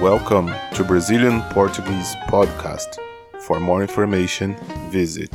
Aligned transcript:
Welcome 0.00 0.50
to 0.76 0.82
Brazilian 0.82 1.42
Portuguese 1.50 2.14
Podcast. 2.28 2.96
For 3.42 3.60
more 3.60 3.82
information, 3.82 4.56
visit 4.88 5.30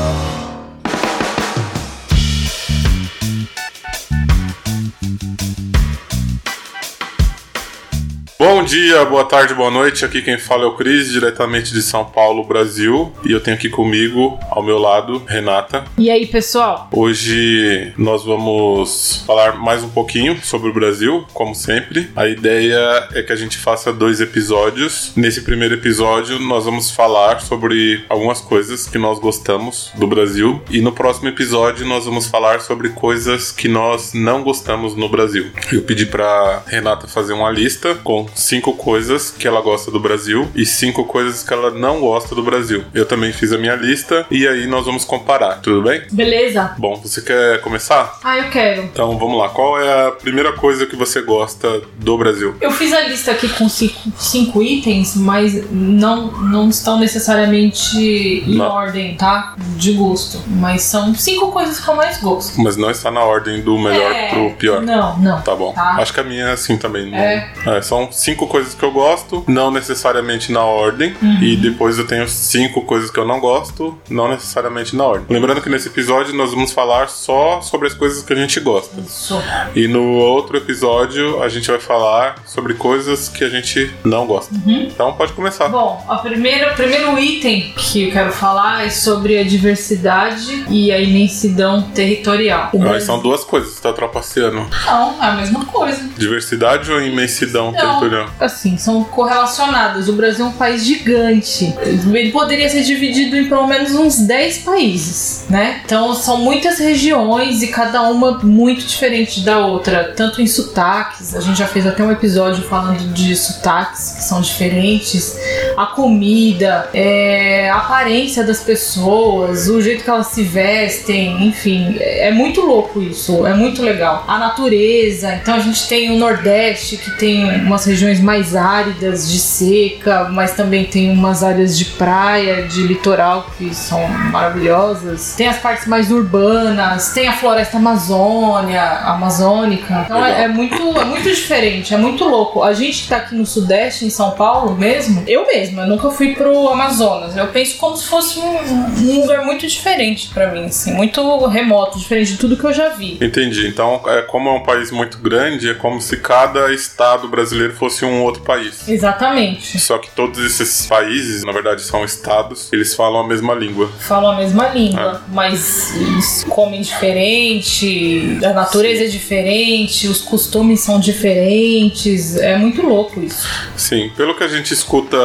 dia, 8.68 9.06
boa 9.06 9.24
tarde, 9.24 9.54
boa 9.54 9.72
noite. 9.72 10.04
Aqui 10.04 10.22
quem 10.22 10.38
fala 10.38 10.64
é 10.64 10.66
o 10.66 10.76
Cris, 10.76 11.10
diretamente 11.10 11.74
de 11.74 11.82
São 11.82 12.04
Paulo, 12.04 12.44
Brasil. 12.44 13.14
E 13.24 13.32
eu 13.32 13.40
tenho 13.40 13.56
aqui 13.56 13.70
comigo, 13.70 14.38
ao 14.52 14.62
meu 14.62 14.78
lado, 14.78 15.24
Renata. 15.26 15.86
E 15.98 16.12
aí, 16.12 16.26
pessoal? 16.26 16.90
Hoje 16.92 17.94
nós 17.98 18.26
vamos 18.26 19.24
falar 19.26 19.56
mais 19.56 19.84
um 19.84 19.90
pouquinho 19.90 20.38
sobre 20.44 20.70
o 20.70 20.74
Brasil, 20.74 21.26
como 21.34 21.56
sempre. 21.56 22.10
A 22.14 22.28
ideia 22.28 23.08
é 23.14 23.24
que 23.24 23.32
a 23.32 23.38
gente 23.38 23.58
faça 23.58 23.94
dois 23.94 24.20
episódios. 24.20 25.14
Nesse 25.16 25.44
primeiro 25.44 25.76
episódio, 25.76 26.38
nós 26.38 26.66
vamos 26.66 26.92
falar 26.92 27.40
sobre 27.40 28.04
algumas 28.10 28.42
coisas 28.42 28.86
que 28.86 28.98
nós 28.98 29.18
gostamos 29.18 29.92
do 29.96 30.08
Brasil. 30.08 30.62
E 30.70 30.82
no 30.82 30.92
próximo 30.92 31.30
episódio, 31.30 31.86
nós 31.86 32.04
vamos 32.04 32.28
falar 32.28 32.60
sobre 32.60 32.90
coisas 32.90 33.50
que 33.50 33.70
nós 33.70 34.12
não 34.14 34.44
gostamos 34.44 34.94
no 34.94 35.08
Brasil. 35.08 35.46
Eu 35.72 35.84
pedi 35.84 36.06
para 36.06 36.64
Renata 36.68 37.08
fazer 37.08 37.32
uma 37.32 37.50
lista 37.50 37.96
com 37.96 38.28
cinco 38.36 38.57
coisas 38.62 39.30
que 39.32 39.48
ela 39.48 39.62
gosta 39.62 39.90
do 39.92 40.00
Brasil 40.00 40.48
e 40.56 40.66
cinco 40.66 41.06
coisas 41.06 41.44
que 41.44 41.54
ela 41.54 41.72
não 41.72 42.00
gosta 42.00 42.34
do 42.36 42.44
Brasil. 42.44 42.84
Eu 42.94 43.06
também 43.06 43.32
fiz 43.32 43.52
a 43.54 43.58
minha 43.58 43.76
lista 43.76 44.26
e 44.32 44.48
aí 44.48 44.68
nós 44.68 44.86
vamos 44.86 45.04
comparar, 45.06 45.62
tudo 45.62 45.82
bem? 45.82 46.02
Beleza? 46.12 46.74
Bom, 46.78 46.96
você 47.02 47.22
quer 47.22 47.62
começar? 47.62 48.20
Ah, 48.24 48.38
eu 48.38 48.50
quero. 48.50 48.84
Então 48.84 49.18
vamos 49.18 49.38
lá. 49.38 49.50
Qual 49.50 49.80
é 49.80 50.08
a 50.08 50.12
primeira 50.12 50.54
coisa 50.54 50.86
que 50.86 50.96
você 50.96 51.22
gosta 51.22 51.82
do 51.98 52.18
Brasil? 52.18 52.56
Eu 52.62 52.72
fiz 52.72 52.92
a 52.94 53.02
lista 53.02 53.32
aqui 53.32 53.50
com 53.50 53.68
cinco, 53.70 53.96
cinco 54.18 54.62
itens, 54.64 55.16
mas 55.16 55.70
não, 55.72 56.32
não 56.32 56.70
estão 56.70 57.00
necessariamente 57.00 57.98
em 58.46 58.56
Não. 58.56 58.66
ordem, 58.70 59.16
tá? 59.16 59.56
De 59.78 59.94
gosto. 59.94 60.42
Mas 60.48 60.84
são 60.84 61.14
cinco 61.16 61.52
coisas 61.52 61.80
que 61.80 61.88
eu 61.90 61.96
mais 61.96 62.20
gosto. 62.20 62.60
Mas 62.62 62.76
não 62.78 62.90
está 62.90 63.12
na 63.12 63.22
ordem 63.24 63.62
do 63.62 63.78
melhor 63.78 64.12
É, 64.12 64.30
pro 64.30 64.52
pior. 64.52 64.82
Não, 64.82 65.18
não. 65.20 65.42
Tá 65.42 65.56
bom. 65.56 65.74
Tá. 65.74 65.96
Acho 66.00 66.14
que 66.14 66.20
a 66.20 66.24
minha 66.24 66.46
é 66.48 66.52
assim 66.52 66.78
também. 66.78 67.10
não- 67.10 67.18
É. 67.18 67.52
É, 67.66 67.82
são 67.82 68.12
cinco 68.12 68.47
coisas 68.48 68.74
que 68.74 68.84
eu 68.84 68.92
gosto, 68.92 69.44
não 69.48 69.72
necessariamente 69.72 70.52
na 70.52 70.64
ordem. 70.64 71.16
Uhum. 71.22 71.42
E 71.42 71.56
depois 71.56 71.98
eu 71.98 72.08
tenho 72.08 72.28
cinco 72.28 72.82
coisas 72.82 73.10
que 73.10 73.20
eu 73.20 73.26
não 73.26 73.40
gosto, 73.40 73.98
não 74.10 74.30
necessariamente 74.30 74.96
na 74.96 75.04
ordem. 75.04 75.26
Lembrando 75.30 75.62
que 75.62 75.70
nesse 75.70 75.88
episódio 75.88 76.34
nós 76.34 76.52
vamos 76.52 76.72
falar 76.72 77.10
só 77.10 77.62
sobre 77.62 77.88
as 77.88 77.94
coisas 77.94 78.24
que 78.24 78.34
a 78.34 78.36
gente 78.36 78.60
gosta. 78.60 79.00
Isso. 79.02 79.42
E 79.76 79.88
no 79.88 80.14
outro 80.14 80.58
episódio 80.58 81.42
a 81.42 81.50
gente 81.50 81.70
vai 81.70 81.80
falar 81.80 82.36
sobre 82.46 82.74
coisas 82.74 83.30
que 83.30 83.44
a 83.44 83.50
gente 83.50 83.94
não 84.04 84.26
gosta. 84.26 84.54
Então 84.66 85.14
pode 85.14 85.34
começar. 85.34 85.68
Bom, 85.68 86.04
a 86.08 86.18
primeira, 86.18 86.72
o 86.72 86.76
primeiro 86.76 87.18
item 87.20 87.74
que 87.76 88.08
eu 88.08 88.12
quero 88.12 88.32
falar 88.32 88.86
é 88.86 88.90
sobre 88.90 89.38
a 89.38 89.44
diversidade 89.44 90.66
e 90.70 90.92
a 90.92 91.00
imensidão 91.00 91.82
territorial. 91.82 92.70
Mas 92.74 93.04
são 93.04 93.20
duas 93.20 93.44
coisas, 93.44 93.74
você 93.74 93.82
tá 93.82 93.94
trapaceando. 93.94 94.68
Não, 94.86 95.24
é 95.24 95.28
a 95.28 95.32
mesma 95.34 95.66
coisa. 95.66 96.08
Diversidade 96.18 96.92
ou 96.92 97.02
imensidão 97.02 97.72
territorial? 97.72 98.30
Assim, 98.40 98.78
são 98.78 99.04
correlacionadas. 99.04 100.08
O 100.08 100.14
Brasil 100.14 100.46
é 100.46 100.50
um 100.50 100.54
país 100.54 100.84
gigante. 100.86 101.74
Ele 101.82 102.32
poderia 102.32 102.70
ser 102.70 102.84
dividido 102.84 103.38
em 103.38 103.48
pelo 103.48 103.68
menos 103.68 103.94
uns 103.94 104.20
10 104.20 104.60
países, 104.60 105.46
né? 105.50 105.82
Então 105.86 106.14
são 106.14 106.38
muitas 106.38 106.80
regiões 106.80 107.62
e 107.62 107.68
cada 107.68 108.04
uma 108.04 108.40
muito 108.44 108.86
diferente 108.86 109.42
da 109.42 109.66
outra, 109.66 110.14
tanto 110.16 110.42
em 110.42 110.48
sotaques. 110.48 111.36
A 111.36 111.42
gente 111.42 111.58
já 111.58 111.68
fez 111.68 111.86
até 111.86 112.04
um 112.04 112.12
episódio 112.12 112.64
falando 112.64 113.14
de 113.14 113.36
sotaques 113.36 114.14
que 114.18 114.24
são 114.24 114.42
diferentes, 114.42 115.38
a 115.78 115.86
comida, 115.86 116.90
é, 116.92 117.70
a 117.70 117.78
aparência 117.78 118.44
das 118.44 118.62
pessoas, 118.62 119.70
o 119.70 119.80
jeito 119.80 120.04
que 120.04 120.10
elas 120.10 120.28
se 120.28 120.42
vestem, 120.42 121.48
enfim, 121.48 121.96
é 122.00 122.32
muito 122.32 122.62
louco 122.62 123.00
isso, 123.00 123.46
é 123.46 123.54
muito 123.54 123.84
legal. 123.84 124.26
A 124.28 124.40
natureza, 124.40 125.36
então 125.36 125.54
a 125.54 125.60
gente 125.60 125.88
tem 125.88 126.12
o 126.12 126.18
Nordeste 126.18 126.98
que 126.98 127.12
tem 127.12 127.62
umas 127.62 127.86
regiões 127.86 128.20
mais 128.20 128.56
áridas 128.56 129.32
de 129.32 129.40
seca, 129.40 130.30
mas 130.32 130.54
também 130.54 130.86
tem 130.86 131.12
umas 131.12 131.44
áreas 131.44 131.78
de 131.78 131.86
praia, 131.86 132.64
de 132.64 132.82
litoral 132.82 133.46
que 133.56 133.74
são 133.76 134.08
maravilhosas. 134.32 135.36
Tem 135.38 135.48
as 135.48 135.58
partes 135.58 135.86
mais 135.86 136.12
urbanas, 136.12 137.14
tem 137.14 137.28
a 137.28 137.34
floresta 137.34 137.78
amazônia, 137.78 138.82
amazônica. 138.82 140.04
Então 140.06 140.26
é, 140.26 140.46
é 140.46 140.48
muito, 140.48 140.76
é 141.00 141.06
muito 141.06 141.30
diferente, 141.30 141.94
é 141.94 141.98
muito 141.98 142.24
louco. 142.24 142.64
A 142.64 142.74
gente 142.74 143.04
que 143.04 143.10
tá 143.10 143.18
aqui 143.18 143.36
no 143.36 143.46
Sudeste, 143.46 144.06
em 144.06 144.10
São 144.10 144.32
Paulo 144.32 144.76
mesmo, 144.76 145.24
eu 145.28 145.46
mesma, 145.68 145.84
eu 145.84 145.88
nunca 145.88 146.10
fui 146.10 146.34
pro 146.34 146.70
Amazonas. 146.70 147.36
Eu 147.36 147.48
penso 147.48 147.78
como 147.78 147.96
se 147.98 148.06
fosse 148.06 148.40
um, 148.40 148.58
um 148.58 149.22
lugar 149.22 149.46
muito 149.46 149.68
diferente 149.68 150.30
pra 150.34 150.52
mim, 150.52 150.66
assim, 150.66 150.94
muito 150.94 151.46
remoto, 151.48 152.00
diferente 152.00 152.34
de 152.34 152.38
tudo 152.38 152.58
que 152.58 152.64
eu 152.64 152.74
já 152.74 152.90
vi. 152.90 153.18
Entendi. 153.22 153.68
Então, 153.68 154.02
é, 154.08 154.22
como 154.22 154.50
é 154.50 154.54
um 154.54 154.64
país 154.64 154.92
muito 154.92 155.18
grande, 155.18 155.70
é 155.70 155.74
como 155.74 156.02
se 156.02 156.18
cada 156.18 156.74
estado 156.74 157.28
brasileiro 157.28 157.74
fosse 157.74 158.06
um 158.06 158.24
outro 158.24 158.44
país. 158.44 158.88
Exatamente. 158.88 159.80
Só 159.80 159.98
que 159.98 160.10
todos 160.12 160.40
esses 160.44 160.86
países, 160.86 161.44
na 161.44 161.52
verdade, 161.52 161.82
são 161.82 162.04
estados, 162.04 162.72
eles 162.72 162.96
falam 162.96 163.22
a 163.22 163.28
mesma 163.28 163.54
língua. 163.54 163.90
falam 164.00 164.32
a 164.32 164.38
mesma 164.38 164.70
língua, 164.70 165.22
mas 165.30 165.96
eles 165.96 166.44
comem 166.50 166.82
diferente, 166.82 168.40
a 168.44 168.54
natureza 168.54 169.04
é 169.04 169.08
diferente, 169.08 170.08
os 170.08 170.22
costumes 170.22 170.80
são 170.82 171.00
diferentes, 171.00 172.36
é 172.38 172.58
muito 172.58 172.82
louco 172.82 173.22
isso. 173.22 173.48
Sim, 173.76 174.12
pelo 174.16 174.36
que 174.36 174.44
a 174.44 174.48
gente 174.48 174.74
escuta 174.74 175.18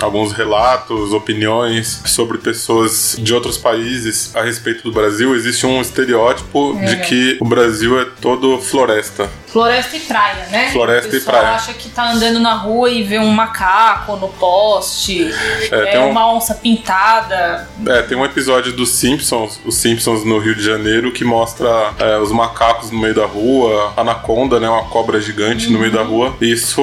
alguns 0.00 0.32
relatos, 0.32 1.12
opiniões 1.12 2.00
sobre 2.06 2.38
pessoas 2.38 3.16
de 3.18 3.32
outros 3.34 3.56
países 3.58 4.34
a 4.34 4.42
respeito 4.42 4.82
do 4.82 4.92
Brasil, 4.92 5.34
existe 5.34 5.66
um 5.66 5.80
estereótipo 5.80 6.76
É. 6.78 6.84
de 6.86 6.96
que 7.08 7.38
o 7.40 7.44
Brasil 7.44 7.98
é 8.00 8.04
todo 8.20 8.58
floresta. 8.58 9.28
Floresta 9.52 9.96
e 9.96 10.00
praia, 10.00 10.46
né? 10.50 10.70
Floresta 10.72 11.14
e 11.16 11.20
praia. 11.20 11.50
acha 11.50 11.74
que 11.74 11.88
tá 11.90 12.10
andando 12.12 12.40
na 12.40 12.54
rua 12.54 12.88
e 12.90 13.02
vê 13.02 13.18
um 13.18 13.30
macaco 13.30 14.16
no 14.16 14.28
poste, 14.28 15.30
É, 15.70 15.74
é, 15.76 15.86
tem 15.92 16.00
um- 16.00 16.10
uma 16.10 16.32
onça 16.32 16.54
pintada. 16.54 17.68
É, 17.86 18.02
tem 18.02 18.16
um 18.16 18.24
episódio 18.24 18.72
dos 18.72 18.90
Simpsons, 18.90 19.60
os 19.64 19.74
Simpsons 19.76 20.24
no 20.24 20.38
Rio 20.38 20.54
de 20.54 20.62
Janeiro, 20.64 21.12
que 21.12 21.24
mostra 21.24 21.68
é, 21.98 22.18
os 22.18 22.32
macacos 22.32 22.90
no 22.90 22.98
meio 22.98 23.14
da 23.14 23.26
rua, 23.26 23.92
anaconda, 23.96 24.58
né, 24.58 24.68
uma 24.68 24.84
cobra 24.84 25.20
gigante 25.20 25.70
no 25.70 25.78
meio 25.78 25.92
da 25.92 26.02
rua. 26.02 26.34
Isso 26.40 26.80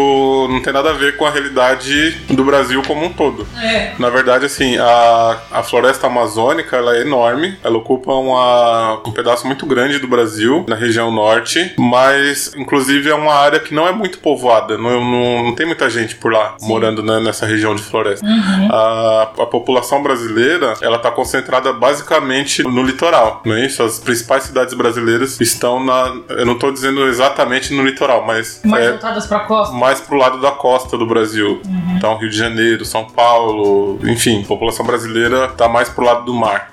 não 0.50 0.62
tem 0.62 0.72
nada 0.74 0.91
a 0.91 0.94
ver 0.94 1.18
com 1.18 1.25
a 1.25 1.29
realidade 1.31 2.12
do 2.29 2.44
Brasil 2.44 2.81
como 2.85 3.06
um 3.06 3.12
todo. 3.13 3.47
É. 3.62 3.94
Na 3.97 4.09
verdade, 4.09 4.46
assim, 4.46 4.78
a, 4.78 5.38
a 5.52 5.63
floresta 5.63 6.08
amazônica 6.08 6.75
ela 6.75 6.96
é 6.97 7.02
enorme, 7.02 7.58
ela 7.63 7.78
ocupa 7.78 8.12
uma, 8.13 9.02
um 9.06 9.12
pedaço 9.12 9.46
muito 9.47 9.66
grande 9.66 10.00
do 10.00 10.08
Brasil, 10.08 10.66
na 10.68 10.75
região 10.75 11.12
norte, 11.12 11.74
mas 11.78 12.52
inclusive 12.59 13.09
é 13.09 13.16
uma 13.16 13.34
área 13.34 13.59
que 13.59 13.74
não 13.74 13.88
é 13.88 13.92
muito 13.92 14.20
povoada, 14.20 14.78
não, 14.78 15.03
não, 15.03 15.44
não 15.46 15.56
tem 15.56 15.66
muita 15.66 15.90
gente 15.90 16.16
por 16.16 16.31
lá 16.31 16.56
morando 16.62 17.02
né, 17.02 17.20
nessa 17.20 17.46
região 17.46 17.75
de 17.75 17.81
floresta. 17.81 18.25
A, 18.72 19.31
a 19.38 19.46
população 19.46 20.03
brasileira 20.03 20.74
ela 20.81 20.97
está 20.97 21.12
concentrada 21.12 21.72
basicamente 21.74 22.64
no 22.64 22.84
litoral, 22.84 23.42
não 23.46 23.56
é 23.56 23.66
isso? 23.66 23.81
As 23.84 24.00
principais 24.00 24.44
cidades 24.44 24.74
brasileiras 24.74 25.40
estão 25.40 25.84
na. 25.84 26.14
Eu 26.30 26.46
não 26.46 26.53
estou 26.53 26.72
dizendo 26.72 27.06
exatamente 27.08 27.74
no 27.74 27.84
litoral, 27.84 28.25
mas. 28.25 28.62
Mais 28.64 28.86
é, 28.86 28.91
voltadas 28.91 29.26
pra 29.26 29.40
costa. 29.41 29.76
mais 29.76 30.02
pro 30.02 30.18
lado 30.18 30.40
da 30.40 30.52
costa 30.52 30.97
do 30.97 31.06
Brasil. 31.06 31.62
Então, 31.96 32.18
Rio 32.18 32.30
de 32.30 32.38
Janeiro, 32.38 32.86
São 32.86 33.06
Paulo, 33.06 34.00
enfim, 34.03 34.41
a 34.44 34.47
população 34.47 34.86
brasileira 34.86 35.50
tá 35.50 35.68
mais 35.68 35.90
pro 35.90 36.06
lado 36.06 36.26
do 36.26 36.34
mar. 36.34 36.70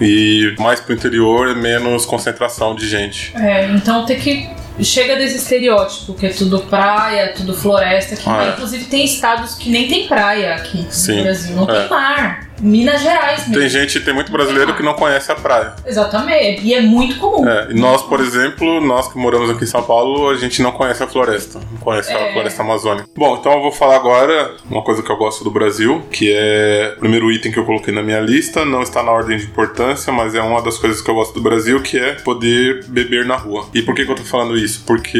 E 0.00 0.54
mais 0.58 0.80
pro 0.80 0.94
interior 0.94 1.48
é 1.48 1.54
menos 1.54 2.04
concentração 2.04 2.74
de 2.74 2.88
gente. 2.88 3.32
É, 3.36 3.70
então 3.70 4.04
tem 4.04 4.18
que. 4.18 4.61
Chega 4.80 5.16
desse 5.16 5.36
estereótipo, 5.36 6.14
que 6.14 6.26
é 6.26 6.30
tudo 6.30 6.60
praia, 6.60 7.32
tudo 7.36 7.54
floresta. 7.54 8.16
Que 8.16 8.28
Ah, 8.28 8.44
é. 8.44 8.48
Inclusive 8.50 8.84
tem 8.86 9.04
estados 9.04 9.54
que 9.54 9.68
nem 9.70 9.86
tem 9.88 10.08
praia 10.08 10.54
aqui 10.54 10.86
Sim, 10.90 11.16
no 11.16 11.22
Brasil. 11.24 11.56
Não 11.56 11.64
é. 11.70 11.80
tem 11.80 11.90
mar. 11.90 12.51
Minas 12.62 13.02
Gerais 13.02 13.48
mesmo. 13.48 13.54
Tem 13.60 13.68
gente, 13.68 14.00
tem 14.00 14.14
muito 14.14 14.30
brasileiro 14.30 14.74
que 14.74 14.82
não 14.82 14.94
conhece 14.94 15.30
a 15.32 15.34
praia. 15.34 15.74
Exatamente. 15.84 16.62
E 16.62 16.72
é 16.74 16.80
muito 16.80 17.16
comum. 17.18 17.46
É, 17.48 17.68
e 17.70 17.74
nós, 17.74 18.02
por 18.02 18.20
exemplo, 18.20 18.80
nós 18.80 19.08
que 19.12 19.18
moramos 19.18 19.50
aqui 19.50 19.64
em 19.64 19.66
São 19.66 19.82
Paulo, 19.82 20.30
a 20.30 20.36
gente 20.36 20.62
não 20.62 20.72
conhece 20.72 21.02
a 21.02 21.06
floresta, 21.06 21.58
não 21.70 21.78
conhece 21.78 22.12
a 22.12 22.18
É. 22.18 22.32
floresta 22.32 22.62
amazônica. 22.62 23.08
Bom, 23.16 23.36
então 23.38 23.52
eu 23.52 23.60
vou 23.62 23.72
falar 23.72 23.96
agora 23.96 24.54
uma 24.70 24.82
coisa 24.82 25.02
que 25.02 25.10
eu 25.10 25.16
gosto 25.16 25.42
do 25.44 25.50
Brasil, 25.50 26.02
que 26.10 26.32
é 26.34 26.94
o 26.96 27.00
primeiro 27.00 27.30
item 27.32 27.50
que 27.52 27.58
eu 27.58 27.64
coloquei 27.64 27.92
na 27.92 28.02
minha 28.02 28.20
lista, 28.20 28.64
não 28.64 28.82
está 28.82 29.02
na 29.02 29.10
ordem 29.10 29.36
de 29.38 29.44
importância, 29.44 30.12
mas 30.12 30.34
é 30.34 30.40
uma 30.40 30.62
das 30.62 30.78
coisas 30.78 31.00
que 31.02 31.10
eu 31.10 31.14
gosto 31.14 31.34
do 31.34 31.40
Brasil, 31.40 31.80
que 31.82 31.98
é 31.98 32.12
poder 32.14 32.84
beber 32.86 33.26
na 33.26 33.36
rua. 33.36 33.66
E 33.74 33.82
por 33.82 33.94
que, 33.94 34.04
que 34.04 34.10
eu 34.12 34.16
tô 34.16 34.22
falando 34.22 34.56
isso? 34.56 34.84
Porque 34.86 35.18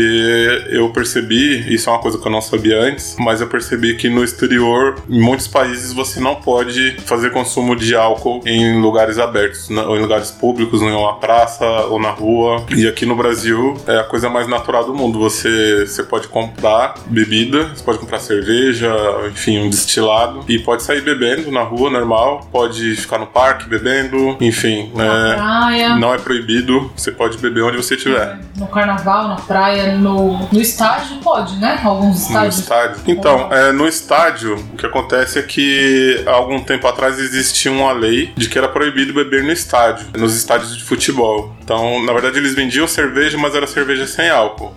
eu 0.70 0.90
percebi, 0.90 1.72
isso 1.74 1.88
é 1.88 1.92
uma 1.92 1.98
coisa 1.98 2.18
que 2.18 2.26
eu 2.26 2.30
não 2.32 2.40
sabia 2.40 2.78
antes, 2.80 3.16
mas 3.18 3.40
eu 3.40 3.46
percebi 3.48 3.96
que 3.96 4.08
no 4.08 4.22
exterior, 4.22 4.96
em 5.08 5.20
muitos 5.20 5.48
países, 5.48 5.92
você 5.92 6.20
não 6.20 6.36
pode 6.36 6.96
fazer 7.04 7.30
consumo 7.32 7.74
de 7.74 7.94
álcool 7.94 8.40
em 8.46 8.80
lugares 8.80 9.18
abertos, 9.18 9.68
ou 9.70 9.96
em 9.96 10.00
lugares 10.00 10.30
públicos, 10.30 10.80
em 10.82 10.92
uma 10.92 11.16
praça 11.16 11.64
ou 11.64 12.00
na 12.00 12.10
rua. 12.10 12.64
E 12.76 12.86
aqui 12.86 13.04
no 13.06 13.16
Brasil 13.16 13.76
é 13.86 13.98
a 13.98 14.04
coisa 14.04 14.28
mais 14.28 14.46
natural 14.46 14.84
do 14.84 14.94
mundo. 14.94 15.18
Você, 15.18 15.86
você 15.86 16.02
pode 16.02 16.28
comprar 16.28 16.94
bebida, 17.06 17.68
você 17.74 17.82
pode 17.82 17.98
comprar 17.98 18.18
cerveja, 18.18 18.92
enfim, 19.30 19.58
um 19.58 19.70
destilado, 19.70 20.44
e 20.48 20.58
pode 20.58 20.82
sair 20.82 21.00
bebendo 21.00 21.50
na 21.50 21.62
rua 21.62 21.90
normal, 21.90 22.46
pode 22.52 22.96
ficar 22.96 23.18
no 23.18 23.26
parque 23.26 23.68
bebendo, 23.68 24.36
enfim. 24.40 24.90
Na 24.94 25.04
é, 25.04 25.34
praia. 25.34 25.96
Não 25.96 26.14
é 26.14 26.18
proibido, 26.18 26.90
você 26.96 27.10
pode 27.10 27.38
beber 27.38 27.62
onde 27.62 27.76
você 27.76 27.94
estiver. 27.94 28.38
No 28.56 28.66
carnaval, 28.66 29.28
na 29.28 29.36
praia, 29.36 29.96
no, 29.96 30.48
no 30.52 30.60
estádio 30.60 31.16
pode, 31.22 31.56
né? 31.56 31.80
Alguns 31.82 32.20
No 32.20 32.26
estádios. 32.26 32.58
estádio. 32.58 32.96
Então, 33.06 33.52
é, 33.52 33.72
no 33.72 33.86
estádio, 33.86 34.56
o 34.72 34.76
que 34.76 34.86
acontece 34.86 35.38
é 35.38 35.42
que 35.42 36.22
há 36.26 36.32
algum 36.32 36.60
tempo 36.60 36.86
atrás 36.86 37.18
existia 37.24 37.70
uma 37.70 37.92
lei 37.92 38.32
de 38.36 38.48
que 38.48 38.58
era 38.58 38.68
proibido 38.68 39.12
beber 39.12 39.42
no 39.42 39.52
estádio, 39.52 40.06
nos 40.16 40.34
estádios 40.36 40.76
de 40.76 40.82
futebol. 40.82 41.54
Então, 41.62 42.04
na 42.04 42.12
verdade, 42.12 42.38
eles 42.38 42.54
vendiam 42.54 42.86
cerveja, 42.86 43.38
mas 43.38 43.54
era 43.54 43.66
cerveja 43.66 44.06
sem 44.06 44.28
álcool. 44.28 44.74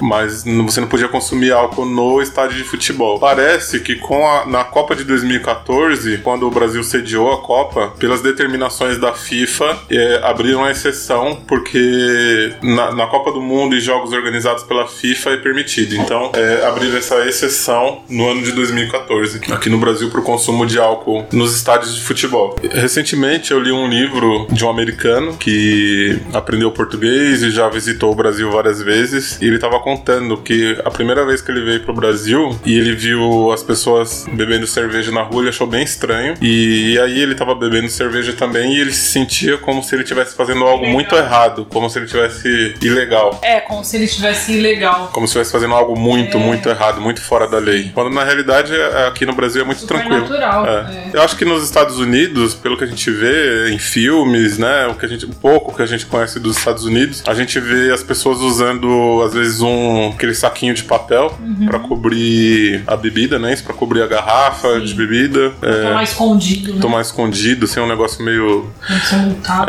Mas 0.00 0.44
você 0.44 0.80
não 0.80 0.88
podia 0.88 1.08
consumir 1.08 1.52
álcool 1.52 1.84
no 1.84 2.20
estádio 2.20 2.56
de 2.56 2.64
futebol. 2.64 3.18
Parece 3.18 3.80
que 3.80 3.96
com 3.96 4.26
a, 4.26 4.46
na 4.46 4.64
Copa 4.64 4.94
de 4.94 5.04
2014, 5.04 6.18
quando 6.18 6.46
o 6.46 6.50
Brasil 6.50 6.82
sediou 6.82 7.32
a 7.32 7.42
Copa, 7.42 7.92
pelas 7.98 8.20
determinações 8.20 8.98
da 8.98 9.12
FIFA, 9.12 9.78
é, 9.90 10.20
abriram 10.22 10.64
a 10.64 10.70
exceção 10.70 11.38
porque 11.46 12.54
na, 12.62 12.92
na 12.92 13.06
Copa 13.06 13.32
do 13.32 13.40
Mundo 13.40 13.76
e 13.76 13.80
jogos 13.80 14.12
organizados 14.12 14.62
pela 14.64 14.86
FIFA 14.86 15.30
é 15.30 15.36
permitido. 15.36 15.96
Então, 15.96 16.32
é, 16.34 16.66
abriram 16.66 16.96
essa 16.96 17.26
exceção 17.26 18.02
no 18.08 18.28
ano 18.28 18.42
de 18.42 18.52
2014, 18.52 19.52
aqui 19.52 19.68
no 19.68 19.78
Brasil, 19.78 20.10
para 20.10 20.20
o 20.20 20.22
consumo 20.22 20.66
de 20.66 20.78
álcool 20.78 21.26
nos 21.32 21.54
estádios 21.54 21.94
de 21.94 22.02
futebol. 22.02 22.56
Recentemente, 22.72 23.52
eu 23.52 23.60
li 23.60 23.72
um 23.72 23.88
livro 23.88 24.46
de 24.50 24.64
um 24.64 24.70
americano 24.70 25.36
que 25.36 26.18
aprendeu 26.32 26.70
português 26.70 27.42
e 27.42 27.50
já 27.50 27.68
visitou 27.68 28.12
o 28.12 28.14
Brasil 28.14 28.50
várias 28.50 28.82
vezes. 28.82 29.40
E 29.40 29.46
ele 29.46 29.56
estava 29.56 29.78
contando 29.90 30.36
que 30.38 30.76
a 30.84 30.90
primeira 30.90 31.24
vez 31.24 31.40
que 31.40 31.48
ele 31.48 31.60
veio 31.64 31.80
pro 31.84 31.94
Brasil 31.94 32.58
e 32.66 32.76
ele 32.76 32.92
viu 32.96 33.52
as 33.52 33.62
pessoas 33.62 34.26
bebendo 34.32 34.66
cerveja 34.66 35.12
na 35.12 35.22
rua, 35.22 35.42
ele 35.42 35.50
achou 35.50 35.64
bem 35.64 35.84
estranho. 35.84 36.34
E, 36.42 36.98
aí 36.98 37.20
ele 37.20 37.34
estava 37.34 37.54
bebendo 37.54 37.88
cerveja 37.88 38.32
também 38.32 38.74
e 38.74 38.80
ele 38.80 38.90
se 38.92 39.12
sentia 39.12 39.56
como 39.58 39.84
se 39.84 39.94
ele 39.94 40.02
estivesse 40.02 40.34
fazendo 40.34 40.64
algo 40.64 40.78
Ilegal. 40.82 40.92
muito 40.92 41.14
errado, 41.14 41.64
como 41.70 41.88
se 41.88 42.00
ele 42.00 42.06
tivesse 42.08 42.74
ilegal. 42.82 43.38
É, 43.44 43.60
como 43.60 43.84
se 43.84 43.94
ele 43.96 44.06
estivesse 44.06 44.54
ilegal. 44.54 45.10
Como 45.12 45.24
se 45.24 45.30
estivesse 45.30 45.52
fazendo 45.52 45.74
algo 45.74 45.96
muito, 45.96 46.36
É. 46.36 46.40
muito 46.40 46.68
errado, 46.68 47.00
muito 47.00 47.20
fora 47.22 47.46
da 47.46 47.58
lei. 47.58 47.92
Quando 47.94 48.10
na 48.12 48.24
realidade 48.24 48.74
é- 48.74 49.06
aqui 49.06 49.24
no 49.24 49.34
Brasil 49.34 49.62
é 49.62 49.64
muito 49.64 49.82
Super 49.82 49.98
tranquilo. 49.98 50.22
natural, 50.22 50.66
É. 50.66 50.70
é. 50.80 51.10
Eu 51.12 51.22
acho 51.22 51.36
que 51.36 51.44
nos 51.44 51.62
Estados 51.62 51.96
Unidos, 52.00 52.54
pelo 52.56 52.76
que 52.76 52.82
a 52.82 52.88
gente 52.88 53.08
vê 53.08 53.70
em 53.70 53.78
filmes, 53.78 54.58
né, 54.58 54.88
o 54.88 54.94
que 54.96 55.06
a 55.06 55.08
gente, 55.08 55.24
um 55.26 55.30
pouco 55.32 55.72
que 55.76 55.82
a 55.82 55.86
gente 55.86 56.06
conhece 56.06 56.40
dos 56.40 56.56
Estados 56.58 56.84
Unidos, 56.84 57.22
a 57.24 57.34
gente 57.34 57.60
vê 57.60 57.92
as 57.92 58.02
pessoas 58.02 58.38
usando 58.40 59.22
às 59.24 59.32
vezes 59.32 59.60
um 59.60 59.75
aquele 60.14 60.34
saquinho 60.34 60.74
de 60.74 60.84
papel 60.84 61.34
Uhum. 61.40 61.66
pra 61.66 61.78
cobrir 61.78 62.82
a 62.86 62.96
bebida, 62.96 63.38
né, 63.38 63.52
isso 63.52 63.64
para 63.64 63.74
cobrir 63.74 64.02
a 64.02 64.06
garrafa 64.06 64.80
de 64.80 64.94
bebida, 64.94 65.52
é, 65.62 65.82
Tomar 65.82 66.02
escondido, 66.02 66.74
né? 66.74 66.80
tomar 66.80 67.00
escondido, 67.00 67.66
ser 67.66 67.80
um 67.80 67.86
negócio 67.86 68.24
meio 68.24 68.70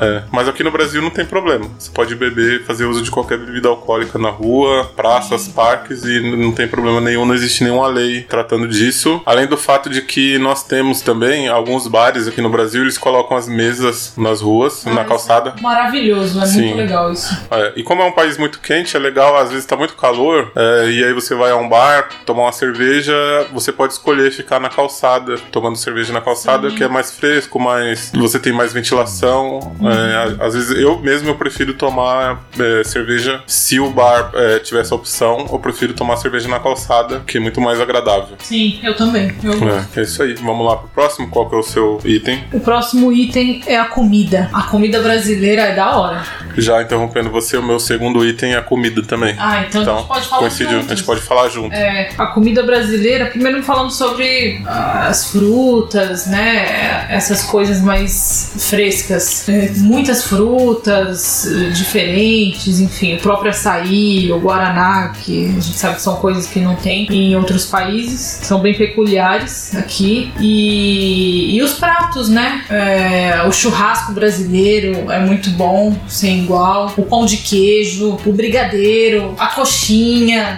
é, 0.02 0.24
mas 0.32 0.48
aqui 0.48 0.64
no 0.64 0.72
Brasil 0.72 1.02
não 1.02 1.10
tem 1.10 1.26
problema. 1.26 1.66
Você 1.78 1.90
pode 1.92 2.16
beber, 2.16 2.64
fazer 2.66 2.86
uso 2.86 3.02
de 3.02 3.12
qualquer 3.12 3.38
bebida 3.38 3.68
alcoólica 3.70 4.18
na 4.20 4.30
rua, 4.30 4.92
praças, 4.96 5.48
parques 5.48 6.04
e 6.04 6.20
não 6.38 6.52
tem 6.52 6.68
problema 6.68 7.00
nenhum, 7.02 7.26
não 7.26 7.34
existe 7.36 7.64
nenhuma 7.64 7.88
lei 7.88 8.22
tratando 8.24 8.68
disso. 8.68 9.22
Além 9.26 9.48
do 9.48 9.58
fato 9.58 9.90
de 9.90 10.02
que 10.02 10.38
nós 10.38 10.64
temos 10.64 11.02
também 11.02 11.48
alguns 11.48 11.88
bares 11.88 12.28
aqui 12.28 12.42
no 12.42 12.50
Brasil, 12.50 12.82
eles 12.82 12.98
colocam 12.98 13.36
as 13.38 13.48
mesas 13.48 14.14
nas 14.18 14.42
ruas, 14.42 14.86
Ah, 14.86 14.94
na 14.94 15.04
calçada. 15.06 15.54
é 15.58 15.62
Maravilhoso, 15.62 16.42
é 16.42 16.46
Sim. 16.46 16.62
muito 16.64 16.78
legal 16.78 17.12
isso. 17.12 17.36
É, 17.52 17.74
e 17.76 17.84
como 17.84 18.02
é 18.02 18.06
um 18.06 18.12
país 18.12 18.38
muito 18.38 18.60
quente, 18.60 18.96
é 18.96 19.00
legal, 19.00 19.36
às 19.38 19.50
vezes 19.50 19.66
tá 19.66 19.76
muito 19.76 19.96
calor, 19.98 20.52
é, 20.56 20.90
e 20.90 21.04
aí 21.04 21.14
você 21.14 21.36
vai 21.36 21.52
a 21.52 21.56
um 21.56 21.68
bar, 21.68 22.10
tomar 22.26 22.44
uma 22.44 22.52
cerveja, 22.52 23.14
você 23.52 23.72
pode 23.72 23.94
escolher 23.94 24.32
ficar 24.32 24.60
na 24.60 24.70
calçada, 24.70 25.38
tomando 25.52 25.76
cerveja 25.76 26.14
na 26.14 26.22
calçada, 26.22 26.70
que 26.72 26.84
é 26.84 26.88
mais 26.88 27.12
fresco, 27.12 27.60
mais. 27.60 28.12
Você 28.16 28.40
tem 28.40 28.54
mais 28.54 28.74
ventilação. 28.74 29.76
É, 29.82 30.46
às 30.46 30.54
vezes 30.54 30.78
eu 30.78 31.00
mesmo 31.00 31.30
eu 31.30 31.36
prefiro 31.36 31.74
tomar 31.74 32.44
é, 32.60 32.84
cerveja 32.84 33.42
se 33.46 33.80
o 33.80 33.90
bar 33.90 34.32
é, 34.34 34.60
tiver 34.60 34.82
essa 34.82 34.96
opção, 34.96 35.48
eu 35.52 35.60
prefiro 35.60 35.94
tomar 35.94 36.18
cerveja 36.18 36.48
na 36.48 36.60
calçada, 36.60 37.22
que 37.26 37.38
é 37.38 37.40
muito 37.40 37.60
mais 37.60 37.80
agradável. 37.80 38.38
Sim, 38.40 38.80
eu 38.84 38.96
também. 38.96 39.34
Eu. 39.44 39.54
É, 39.54 40.00
é 40.00 40.04
isso 40.04 40.22
aí. 40.22 40.34
Vamos 40.36 40.66
lá 40.66 40.78
pro 40.78 40.88
próximo. 40.90 41.30
Qual 41.30 41.50
que 41.50 41.56
é 41.56 41.60
o 41.60 41.64
seu 41.64 42.00
item? 42.06 42.44
O 42.54 42.60
próximo 42.60 43.12
item 43.12 43.62
é 43.66 43.78
a 43.78 43.86
comida. 43.86 44.50
A 44.54 44.64
comida 44.64 45.02
brasileira 45.02 45.64
é 45.64 45.76
da 45.76 45.98
hora. 45.98 46.24
Já 46.58 46.82
interrompendo 46.82 47.30
você, 47.30 47.58
o 47.58 47.64
meu 47.64 47.80
segundo 47.80 48.26
item 48.26 48.54
é 48.54 48.58
a 48.58 48.62
comida 48.62 49.04
também. 49.04 49.36
Ah, 49.38 49.64
então, 49.68 49.84
Então, 49.88 50.04
pode 50.04 50.28
falar 50.28 50.42
coincidiu. 50.42 50.68
A 50.68 50.82
juntos. 50.82 50.90
gente 50.90 51.06
pode 51.06 51.22
falar 51.22 51.50
junto. 51.50 51.74
É, 51.74 52.10
a 52.18 52.28
comida 52.28 52.64
brasileira, 52.64 53.28
primeiro 53.28 53.64
falando 53.64 53.92
sobre 53.92 54.62
ah, 54.66 55.08
as 55.08 55.32
frutas, 55.32 56.28
né? 56.28 57.08
Essas 57.10 57.44
coisas 57.44 57.82
mais 57.82 58.54
frescas. 58.70 59.48
É, 59.48 59.72
muitas 59.78 60.26
frutas 60.26 61.48
eh, 61.48 61.70
diferentes, 61.70 62.80
enfim, 62.80 63.16
o 63.16 63.20
próprio 63.20 63.52
açaí, 63.52 64.32
o 64.32 64.40
guaraná, 64.40 65.14
que 65.24 65.46
a 65.46 65.62
gente 65.62 65.78
sabe 65.78 65.96
que 65.96 66.02
são 66.02 66.18
coisas 66.18 66.48
que 66.48 66.60
não 66.60 66.76
tem 66.76 67.08
em 67.10 67.36
outros 67.36 67.66
países, 67.66 68.40
são 68.44 68.60
bem 68.60 68.74
peculiares 68.74 69.76
aqui. 69.76 70.32
E, 70.40 71.56
e 71.56 71.62
os 71.62 71.74
pratos, 71.74 72.30
né? 72.30 72.66
É, 72.70 73.44
o 73.48 73.52
churrasco 73.52 74.12
brasileiro 74.12 75.12
é 75.12 75.20
muito 75.20 75.50
bom, 75.52 75.98
sem 76.08 76.44
igual. 76.44 76.94
O 76.98 77.04
pão 77.04 77.26
de 77.26 77.38
queijo, 77.38 78.18
o 78.26 78.34
brigadeiro, 78.34 79.34
a 79.38 79.48
coxinha, 79.48 79.77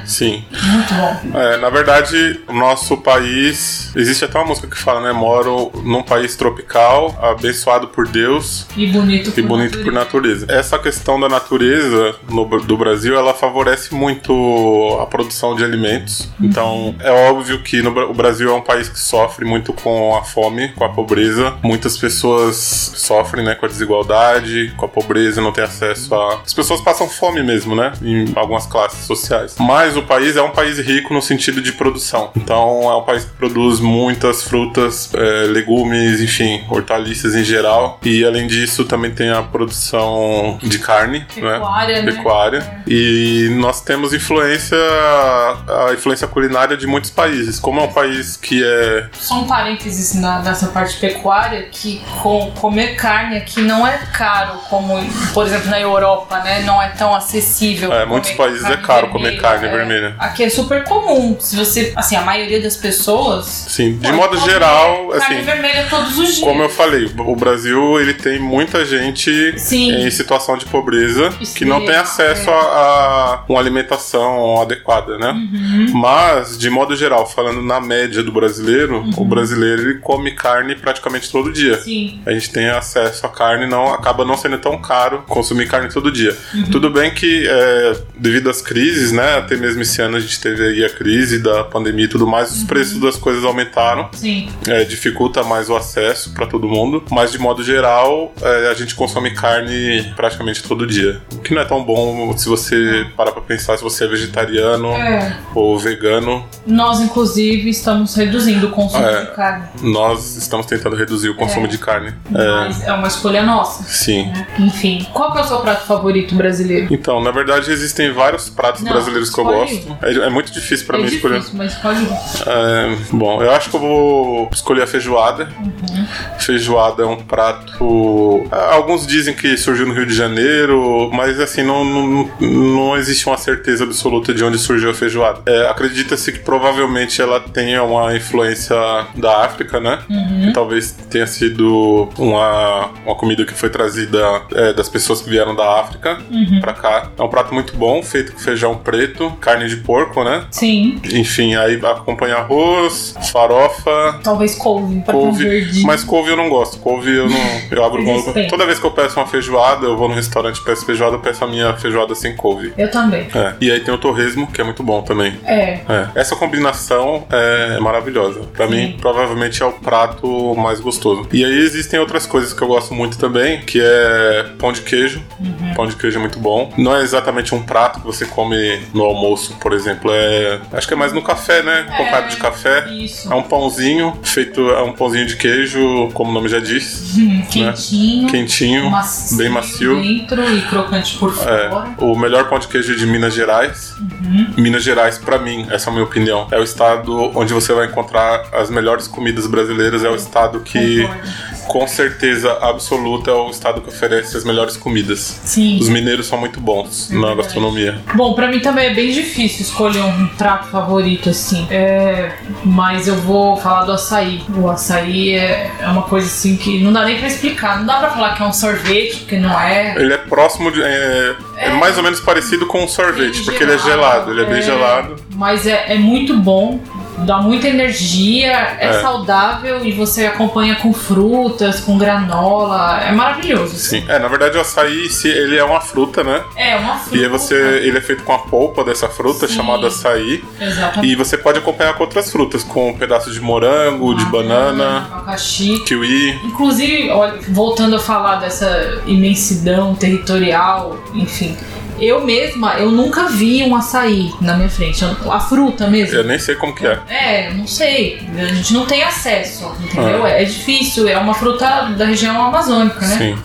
Sim. 0.06 0.44
muito 0.52 0.94
bom. 0.94 1.38
É, 1.38 1.58
na 1.58 1.70
verdade, 1.70 2.40
o 2.48 2.54
nosso 2.54 2.98
país. 2.98 3.92
Existe 3.96 4.26
até 4.26 4.38
uma 4.40 4.48
música 4.48 4.68
que 4.68 4.78
fala, 4.78 5.02
né? 5.02 5.12
Moro 5.12 5.72
num 5.84 6.04
país 6.04 6.36
tropical, 6.36 7.18
abençoado 7.22 7.88
por 7.88 8.08
Deus 8.08 8.66
E 8.76 8.88
bonito 8.88 9.34
e 9.38 9.42
bonito 9.42 9.80
por 9.80 9.92
natureza. 9.92 10.46
Essa 10.50 10.80
questão 10.80 11.20
da 11.20 11.28
natureza 11.28 12.16
no, 12.30 12.46
do 12.46 12.78
Brasil, 12.78 13.18
ela 13.18 13.34
favorece 13.34 13.94
muito 13.94 14.98
a 15.02 15.06
produção 15.06 15.56
de 15.56 15.64
alimentos. 15.64 16.30
Então, 16.42 16.96
é 17.00 17.12
óbvio 17.12 17.62
que 17.62 17.82
no, 17.82 17.90
o 18.10 18.14
Brasil 18.14 18.50
é 18.50 18.54
um 18.54 18.62
país 18.62 18.88
que 18.88 19.00
sofre 19.00 19.46
muito 19.46 19.74
com 19.74 20.16
a 20.16 20.24
fome, 20.24 20.70
com 20.70 20.84
a 20.84 20.90
pobreza. 20.90 21.56
Muitas 21.64 21.98
pessoas 21.98 22.56
sofrem, 22.96 23.44
né, 23.44 23.56
com 23.56 23.66
a 23.66 23.70
desigualdade, 23.70 24.74
com 24.78 24.86
a 24.86 24.90
pobreza, 24.90 25.42
não 25.42 25.52
têm 25.52 25.64
acesso 25.64 26.14
a... 26.16 26.42
As 26.46 26.54
pessoas 26.54 26.82
passam 26.82 27.08
fome 27.10 27.44
mesmo, 27.44 27.76
né, 27.76 27.92
em 28.02 28.32
algumas 28.36 28.66
classes 28.66 29.09
sociais. 29.18 29.56
Mas 29.60 29.98
o 29.98 30.04
país 30.04 30.38
é 30.38 30.42
um 30.42 30.52
país 30.52 30.78
rico 30.78 31.14
no 31.14 31.22
sentido 31.22 31.62
de 31.62 31.72
produção. 31.72 32.32
Então, 32.36 32.84
é 32.84 32.96
um 32.96 33.02
país 33.02 33.26
que 33.26 33.32
produz 33.32 33.80
muitas 33.80 34.44
frutas, 34.44 35.10
é, 35.14 35.48
legumes, 35.48 36.22
enfim, 36.22 36.64
hortaliças 36.70 37.36
em 37.36 37.44
geral. 37.44 38.00
E 38.04 38.24
além 38.24 38.48
disso, 38.48 38.86
também 38.86 39.12
tem 39.12 39.30
a 39.32 39.42
produção 39.42 40.60
de 40.62 40.78
carne, 40.80 41.26
Pecuária, 41.34 41.96
né? 41.96 42.02
né? 42.04 42.12
Pecuária. 42.12 42.84
E 42.88 43.50
nós 43.60 43.82
temos 43.82 44.14
influência, 44.14 44.78
a 44.78 45.94
influência 45.94 46.28
culinária 46.28 46.78
de 46.78 46.86
muitos 46.86 47.10
países. 47.10 47.60
Como 47.60 47.80
é 47.80 47.84
um 47.84 47.92
país 47.92 48.38
que 48.38 48.64
é 48.64 49.10
Só 49.14 49.42
um 49.42 49.48
parênteses 49.48 50.16
na, 50.16 50.40
nessa 50.40 50.68
parte 50.68 50.98
pecuária, 50.98 51.68
que 51.72 52.02
com, 52.22 52.52
comer 52.52 52.96
carne 52.96 53.38
aqui 53.38 53.62
não 53.62 53.88
é 53.88 53.98
caro 54.14 54.60
como, 54.70 54.96
por 55.34 55.46
exemplo, 55.46 55.70
na 55.70 55.80
Europa, 55.80 56.40
né? 56.40 56.62
Não 56.64 56.82
é 56.82 56.90
tão 56.90 57.16
acessível. 57.16 57.92
É, 57.92 58.06
muitos 58.06 58.32
países 58.32 58.64
é 58.66 58.78
carne 58.78 58.99
caro 59.00 59.12
comer 59.12 59.32
vermelha, 59.32 59.42
carne 59.42 59.68
é. 59.68 59.72
vermelha. 59.72 60.16
Aqui 60.20 60.44
é 60.44 60.50
super 60.50 60.84
comum. 60.84 61.38
Se 61.40 61.56
você, 61.56 61.94
assim, 61.96 62.16
a 62.16 62.22
maioria 62.22 62.62
das 62.62 62.76
pessoas. 62.76 63.46
Sim, 63.46 63.98
de 63.98 64.12
modo 64.12 64.38
comer 64.38 64.52
geral, 64.52 65.10
Carne 65.10 65.36
assim, 65.38 65.46
vermelha 65.46 65.88
todos 65.90 66.18
os 66.18 66.28
dias. 66.36 66.40
como 66.40 66.62
eu 66.62 66.70
falei, 66.70 67.10
o 67.18 67.36
Brasil 67.36 68.00
ele 68.00 68.14
tem 68.14 68.40
muita 68.40 68.86
gente 68.86 69.54
Sim. 69.58 69.92
em 69.92 70.10
situação 70.12 70.58
de 70.58 70.66
pobreza 70.66 71.30
que 71.56 71.66
não 71.66 71.86
tem 71.86 71.96
acesso 71.96 72.50
é. 72.50 72.54
a, 72.54 73.44
uma 73.48 73.60
alimentação 73.60 74.62
adequada, 74.62 75.18
né? 75.18 75.32
Uhum. 75.32 75.88
Mas, 75.94 76.58
de 76.58 76.70
modo 76.70 76.96
geral, 76.96 77.26
falando 77.28 77.62
na 77.62 77.80
média 77.80 78.24
do 78.24 78.32
brasileiro, 78.32 79.06
o 79.18 79.26
brasileiro 79.26 79.82
ele 79.82 80.00
come 80.00 80.32
carne 80.32 80.76
praticamente 80.76 81.32
todo 81.32 81.52
dia. 81.52 81.80
Sim. 81.80 82.22
A 82.26 82.32
gente 82.32 82.52
tem 82.52 82.70
acesso 82.70 83.26
à 83.26 83.30
carne, 83.30 83.68
não 83.68 83.94
acaba 83.94 84.26
não 84.26 84.38
sendo 84.38 84.58
tão 84.58 84.80
caro 84.82 85.24
consumir 85.28 85.68
carne 85.68 85.90
todo 85.90 86.12
dia. 86.12 86.36
Uhum. 86.54 86.64
Tudo 86.72 86.90
bem 86.90 87.14
que, 87.14 87.48
é, 87.48 87.98
devido 88.16 88.50
às 88.50 88.62
crises, 88.62 88.79
né? 89.14 89.38
Até 89.38 89.56
mesmo 89.56 89.82
esse 89.82 90.02
ano 90.02 90.18
a 90.18 90.20
gente 90.20 90.40
teve 90.40 90.64
aí 90.66 90.86
a 90.86 90.90
crise 90.90 91.40
da 91.40 91.64
pandemia 91.64 92.06
e 92.06 92.08
tudo 92.08 92.28
mais, 92.28 92.52
os 92.52 92.64
preços 92.64 93.00
das 93.00 93.16
coisas 93.18 93.44
aumentaram. 93.44 94.10
Sim. 94.14 94.50
É, 94.68 94.84
dificulta 94.84 95.44
mais 95.44 95.70
o 95.70 95.76
acesso 95.76 96.34
para 96.34 96.46
todo 96.48 96.68
mundo, 96.68 97.04
mas 97.12 97.32
de 97.32 97.38
modo 97.40 97.64
geral 97.64 98.34
é, 98.42 98.70
a 98.70 98.74
gente 98.74 98.96
consome 98.96 99.32
carne 99.32 100.12
praticamente 100.16 100.64
todo 100.64 100.86
dia. 100.86 101.22
O 101.34 101.40
que 101.40 101.54
não 101.54 101.62
é 101.62 101.66
tão 101.66 101.84
bom 101.84 102.36
se 102.38 102.48
você 102.48 103.06
parar 103.16 103.32
pra 103.32 103.42
pensar 103.42 103.78
se 103.78 103.84
você 103.84 104.06
é 104.06 104.08
vegetariano 104.08 104.92
É. 104.94 105.38
ou 105.56 105.78
vegano. 105.78 106.46
Nós, 106.66 107.00
inclusive, 107.00 107.70
estamos 107.70 108.16
reduzindo 108.16 108.68
o 108.68 108.70
consumo 108.72 109.04
É. 109.06 109.22
de 109.26 109.32
carne. 109.36 109.68
Nós 109.82 110.36
estamos 110.38 110.66
tentando 110.66 110.96
reduzir 110.96 111.30
o 111.30 111.36
consumo 111.36 111.66
É. 111.66 111.70
de 111.70 111.78
carne. 111.78 112.14
É, 112.34 112.48
Mas 112.48 112.84
é 112.84 112.94
uma 112.94 113.08
escolha 113.08 113.44
nossa. 113.44 113.84
sim. 113.84 114.28
né? 114.28 114.48
Enfim, 114.60 115.08
qual 115.14 115.38
é 115.38 115.42
o 115.42 115.48
seu 115.48 115.58
prato 115.60 115.86
favorito 115.86 116.36
brasileiro? 116.36 116.88
Então, 116.92 117.22
na 117.22 117.32
verdade, 117.32 117.72
existem 117.72 118.12
vários 118.12 118.50
pratos 118.50 118.69
Não, 118.82 118.92
brasileiros 118.92 119.30
que 119.30 119.40
eu 119.40 119.44
gosto. 119.46 119.98
É, 120.02 120.12
é 120.14 120.30
muito 120.30 120.52
difícil 120.52 120.86
pra 120.86 120.98
é 120.98 121.02
mim 121.02 121.08
escolher. 121.08 121.36
difícil, 121.40 121.58
mas 121.58 121.74
escolhe. 121.74 122.08
É, 122.48 122.96
bom, 123.12 123.42
eu 123.42 123.52
acho 123.52 123.70
que 123.70 123.76
eu 123.76 123.80
vou 123.80 124.50
escolher 124.54 124.84
a 124.84 124.88
feijoada. 124.88 125.50
Uhum. 125.60 126.08
Feijoada 126.40 127.04
é 127.04 127.06
um 127.06 127.18
prato. 127.18 128.48
ah, 128.52 128.74
Alguns 128.76 129.06
dizem 129.06 129.34
que 129.34 129.58
surgiu 129.58 129.86
no 129.88 129.94
Rio 129.94 130.06
de 130.06 130.14
Janeiro, 130.14 131.10
mas 131.14 131.40
assim, 131.40 131.64
não, 131.64 131.84
não, 131.84 132.30
não 132.40 132.98
existe 132.98 133.26
uma 133.28 133.38
certeza 133.38 133.84
absoluta 133.84 134.34
de 134.34 134.44
onde 134.44 134.58
surgiu 134.58 134.90
a 134.90 134.94
feijoada. 134.94 135.42
É, 135.46 135.68
Acredita-se 135.70 136.32
que 136.32 136.40
provavelmente 136.40 137.22
ela 137.22 137.40
tenha 137.40 137.84
uma 137.84 138.16
influência 138.16 138.76
da 139.16 139.46
África, 139.46 139.80
né? 139.80 140.00
Uhum. 140.10 140.42
Que 140.48 140.54
talvez 140.54 140.92
tenha 141.10 141.28
sido 141.28 142.10
uma, 142.18 142.90
uma 143.06 143.16
comida 143.16 143.46
que 143.46 143.54
foi 143.54 143.70
trazida 143.70 144.20
é, 144.54 144.74
das 144.74 144.90
pessoas 144.90 145.22
que 145.22 145.30
vieram 145.30 145.56
da 145.56 145.80
África 145.80 146.18
Uhum. 146.30 146.60
pra 146.62 146.74
cá. 146.74 147.10
É 147.18 147.22
um 147.24 147.28
prato 147.30 147.54
muito 147.54 147.76
bom, 147.76 148.02
feito 148.04 148.34
com 148.34 148.40
feijão 148.40 148.59
preto, 148.76 149.32
carne 149.40 149.68
de 149.68 149.78
porco, 149.78 150.24
né? 150.24 150.46
Sim, 150.52 151.00
Enfim, 151.12 151.56
aí 151.56 151.80
acompanha 151.84 152.36
arroz, 152.36 153.16
farofa, 153.32 154.20
talvez 154.24 154.56
couve, 154.56 155.02
couve. 155.06 155.84
Mas 155.84 156.04
couve 156.04 156.32
eu 156.32 156.38
não 156.38 156.50
gosto. 156.50 156.80
Couve 156.80 157.16
eu 157.16 157.30
não. 157.30 157.40
Eu 157.72 157.84
abro 157.84 158.04
mão. 158.04 158.22
Toda 158.50 158.66
vez 158.66 158.80
que 158.80 158.86
eu 158.86 158.92
peço 158.92 159.20
uma 159.20 159.28
feijoada, 159.28 159.86
eu 159.86 159.98
vou 159.98 160.10
no 160.10 160.16
restaurante 160.16 160.58
e 160.58 160.64
peço 160.64 160.86
feijoada, 160.86 161.16
eu 161.16 161.20
peço 161.20 161.44
a 161.44 161.48
minha 161.48 161.74
feijoada 161.76 162.16
sem 162.16 162.36
couve. 162.36 162.74
Eu 162.78 162.90
também. 162.90 163.28
É. 163.34 163.54
E 163.62 163.72
aí 163.72 163.80
tem 163.80 163.94
o 163.94 163.98
torresmo, 163.98 164.48
que 164.48 164.62
é 164.62 164.64
muito 164.64 164.84
bom 164.84 165.02
também. 165.02 165.38
É. 165.46 165.80
É. 165.88 166.08
Essa 166.16 166.36
combinação 166.36 167.26
é 167.30 167.80
maravilhosa. 167.80 168.42
Pra 168.54 168.68
Sim. 168.68 168.74
mim, 168.74 168.98
provavelmente 169.00 169.62
é 169.62 169.66
o 169.66 169.72
prato 169.74 170.56
mais 170.56 170.80
gostoso. 170.80 171.28
E 171.32 171.44
aí 171.44 171.58
existem 171.60 172.00
outras 172.00 172.26
coisas 172.26 172.54
que 172.54 172.62
eu 172.62 172.68
gosto 172.68 172.94
muito 172.94 173.18
também, 173.18 173.62
que 173.62 173.80
é 173.82 174.46
pão 174.58 174.72
de 174.72 174.82
queijo. 174.82 175.22
Uhum. 175.40 175.74
Pão 175.76 175.88
de 175.88 175.96
queijo 175.96 176.18
é 176.18 176.22
muito 176.22 176.40
bom. 176.40 176.74
Não 176.78 176.96
é 176.96 177.02
exatamente 177.02 177.54
um 177.54 177.62
prato 177.62 178.00
que 178.00 178.06
você 178.06 178.26
come 178.26 178.49
no 178.94 179.04
almoço, 179.04 179.56
por 179.60 179.74
exemplo. 179.74 180.12
É. 180.14 180.60
Acho 180.74 180.88
que 180.88 180.94
é 180.94 180.98
mais 180.98 181.14
no 181.14 181.22
café, 181.22 181.62
né? 181.64 181.86
Acompanhado 181.90 182.30
de 182.30 182.38
café. 182.38 182.88
Isso. 182.92 183.32
É 183.32 183.36
um 183.36 183.44
pãozinho 183.44 184.18
feito, 184.24 184.62
é 184.72 184.82
um 184.84 184.94
pãozinho 184.94 185.26
de 185.26 185.36
queijo, 185.38 186.10
como 186.14 186.32
o 186.32 186.34
nome 186.34 186.48
já 186.50 186.60
diz, 186.60 187.16
Hum, 187.18 187.42
Quentinho. 187.50 188.28
quentinho, 188.28 188.90
macio 188.90 189.38
bem 189.38 189.50
macio. 189.50 190.02
Dentro 190.02 190.44
e 190.56 190.62
crocante 190.64 191.18
por 191.18 191.32
É, 191.32 191.70
fora. 191.70 191.90
o 192.00 192.16
melhor 192.18 192.48
pão 192.50 192.60
de 192.60 192.68
queijo 192.68 192.96
de 192.96 193.06
Minas 193.06 193.34
Gerais. 193.34 193.94
Uhum. 194.00 194.48
Minas 194.58 194.84
Gerais, 194.84 195.18
pra 195.18 195.38
mim, 195.38 195.68
essa 195.70 195.90
é 195.90 195.92
a 195.92 195.94
minha 195.94 196.04
opinião, 196.06 196.48
é 196.52 196.58
o 196.60 196.64
estado 196.64 197.32
onde 197.38 197.54
você 197.54 197.74
vai 197.74 197.88
encontrar 197.88 198.44
as 198.54 198.70
melhores 198.70 199.08
comidas 199.08 199.48
brasileiras. 199.48 200.04
É 200.04 200.10
o 200.10 200.16
estado 200.16 200.60
que, 200.62 201.02
Concordo. 201.02 201.22
com 201.68 201.88
certeza 201.88 202.52
absoluta, 202.62 203.32
é 203.32 203.34
o 203.34 203.50
estado 203.50 203.82
que 203.82 203.90
oferece 203.90 204.36
as 204.38 204.44
melhores 204.44 204.78
comidas. 204.78 205.40
Sim. 205.44 205.80
Os 205.80 205.90
mineiros 205.90 206.28
são 206.28 206.38
muito 206.40 206.60
bons 206.60 207.12
É 207.12 207.16
na 207.16 207.34
gastronomia. 207.36 208.00
Bom, 208.16 208.34
pra 208.40 208.48
mim 208.48 208.60
também 208.60 208.86
é 208.88 208.94
bem 208.94 209.12
difícil 209.12 209.62
escolher 209.64 210.00
um 210.02 210.28
prato 210.38 210.70
favorito 210.70 211.30
assim. 211.30 211.68
É, 211.70 212.32
mas 212.64 213.08
eu 213.08 213.16
vou 213.16 213.58
falar 213.58 213.84
do 213.84 213.92
açaí. 213.92 214.42
O 214.56 214.70
açaí 214.70 215.34
é, 215.34 215.70
é 215.82 215.88
uma 215.88 216.04
coisa 216.04 216.28
assim 216.28 216.56
que 216.56 216.82
não 216.82 216.94
dá 216.94 217.04
nem 217.04 217.18
pra 217.18 217.28
explicar. 217.28 217.78
Não 217.80 217.86
dá 217.86 217.98
pra 217.98 218.10
falar 218.12 218.36
que 218.36 218.42
é 218.42 218.46
um 218.46 218.54
sorvete, 218.54 219.18
porque 219.18 219.38
não 219.38 219.60
é. 219.60 219.96
Ele 219.98 220.14
é 220.14 220.18
próximo 220.18 220.72
de. 220.72 220.82
É, 220.82 221.36
é 221.58 221.66
É. 221.68 221.70
mais 221.74 221.98
ou 221.98 222.04
menos 222.04 222.22
parecido 222.22 222.66
com 222.66 222.84
um 222.84 222.88
sorvete, 222.88 223.44
porque 223.44 223.62
ele 223.62 223.74
é 223.74 223.78
gelado, 223.78 224.32
ele 224.32 224.42
é 224.42 224.46
bem 224.46 224.62
gelado. 224.62 225.18
Mas 225.36 225.68
é, 225.68 225.94
é 225.94 225.98
muito 225.98 226.38
bom. 226.38 226.80
Dá 227.26 227.38
muita 227.42 227.68
energia, 227.68 228.52
é, 228.80 228.88
É. 228.88 229.02
saudável 229.02 229.86
e 229.86 229.92
você 229.92 230.26
acompanha 230.26 230.76
com 230.76 230.94
frutas, 230.94 231.80
com 231.80 231.98
granola. 231.98 233.02
É 233.04 233.12
maravilhoso. 233.12 233.76
Sim. 233.76 234.04
É, 234.08 234.18
na 234.20 234.28
verdade 234.28 234.58
o 234.58 234.62
açaí, 234.62 235.08
ele 235.26 235.58
é 235.58 235.64
uma 235.64 235.82
fruta, 235.82 236.24
né? 236.24 236.42
É 236.56 236.76
uma 236.78 236.98
fruta. 236.98 237.18
E 237.18 237.28
você, 237.28 237.56
ele 237.84 237.98
é 237.98 238.02
feito 238.02 238.24
com 238.24 238.34
a 238.34 238.40
polpa 238.40 238.84
dessa 238.84 239.08
fruta, 239.10 239.48
Sim. 239.48 239.56
chamada 239.56 239.88
açaí. 239.88 240.44
Exatamente. 240.60 241.12
E 241.12 241.16
você 241.16 241.38
pode 241.38 241.60
acompanhar 241.60 241.94
com 241.94 242.04
outras 242.04 242.32
frutas, 242.32 242.64
com 242.64 242.90
um 242.90 242.94
pedaço 242.98 243.32
de 243.32 243.40
morango, 243.42 244.14
de 244.16 244.26
banana, 244.26 245.08
abacaxi. 245.12 245.84
kiwi. 245.86 246.40
Inclusive, 246.46 247.10
olha, 247.12 247.40
voltando 247.50 247.96
a 247.96 248.00
falar 248.00 248.36
dessa 248.38 249.02
imensidão 249.06 249.94
territorial, 249.96 250.98
enfim. 251.14 251.58
Eu 252.00 252.22
mesma, 252.26 252.74
eu 252.76 252.92
nunca 252.92 253.28
vi 253.28 253.64
um 253.64 253.76
açaí 253.76 254.32
na 254.42 254.56
minha 254.56 254.70
frente. 254.70 255.04
A 255.30 255.40
fruta 255.40 255.88
mesmo. 255.88 256.16
Eu 256.16 256.24
nem 256.24 256.40
sei 256.40 256.56
como 256.56 256.74
que 256.76 256.86
é. 256.86 257.00
É, 257.08 257.48
eu 257.50 257.54
não 257.56 257.68
sei. 257.68 258.20
A 258.38 258.46
gente 258.54 258.74
não 258.74 258.86
tem 258.86 259.04
acesso, 259.04 259.72
entendeu? 259.82 260.26
É, 260.26 260.44
difícil. 260.44 261.08
É 261.08 261.18
uma 261.18 261.34
fruta 261.34 261.94
da 261.98 262.06
região 262.06 262.42
amazônica, 262.42 263.00
né? 263.02 263.18
Sim. 263.18 263.38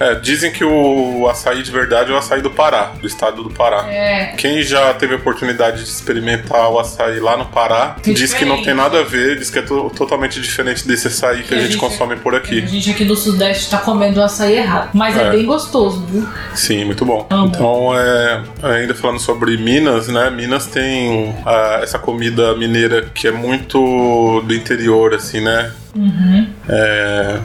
É, 0.00 0.14
dizem 0.16 0.50
que 0.52 0.64
o 0.64 1.28
açaí 1.28 1.62
de 1.62 1.70
verdade 1.70 2.10
é 2.10 2.14
o 2.14 2.18
açaí 2.18 2.40
do 2.40 2.50
Pará, 2.50 2.92
do 3.00 3.06
estado 3.06 3.42
do 3.42 3.50
Pará. 3.50 3.86
É. 3.90 4.34
Quem 4.36 4.62
já 4.62 4.92
teve 4.94 5.14
a 5.14 5.16
oportunidade 5.16 5.82
de 5.84 5.88
experimentar 5.88 6.70
o 6.70 6.78
açaí 6.78 7.20
lá 7.20 7.36
no 7.36 7.46
Pará, 7.46 7.96
Que 8.02 8.12
diz 8.12 8.32
que 8.34 8.44
não 8.44 8.62
tem 8.62 8.74
nada 8.74 9.00
a 9.00 9.04
ver, 9.04 9.38
diz 9.38 9.50
que 9.50 9.58
é 9.58 9.62
to- 9.62 9.90
totalmente 9.96 10.40
diferente 10.40 10.86
desse 10.86 11.06
açaí 11.08 11.42
que, 11.42 11.48
Que 11.48 11.54
a 11.54 11.56
a 11.58 11.60
gente 11.60 11.72
gente- 11.72 11.80
consome 11.80 12.16
por 12.16 12.34
A 12.34 12.38
aqui. 12.38 12.66
gente 12.66 12.90
aqui 12.90 13.04
do 13.04 13.16
Sudeste 13.16 13.70
tá 13.70 13.78
comendo 13.78 14.22
açaí 14.22 14.56
errado. 14.56 14.90
Mas 14.92 15.16
é, 15.16 15.22
É. 15.28 15.30
bem 15.30 15.44
gostoso, 15.46 16.04
viu? 16.06 16.26
Sim, 16.54 16.84
muito 16.84 17.04
bom. 17.04 17.26
Amo. 17.30 17.46
Então, 17.46 17.81
é, 17.94 18.42
ainda 18.62 18.94
falando 18.94 19.18
sobre 19.18 19.56
Minas, 19.56 20.08
né? 20.08 20.28
Minas 20.30 20.66
tem 20.66 21.34
essa 21.82 21.98
comida 21.98 22.54
mineira 22.54 23.02
que 23.02 23.26
é 23.28 23.32
muito 23.32 24.42
do 24.42 24.54
interior, 24.54 25.14
assim, 25.14 25.40
né? 25.40 25.72
Uhum. 25.94 26.48
É, 26.68 27.40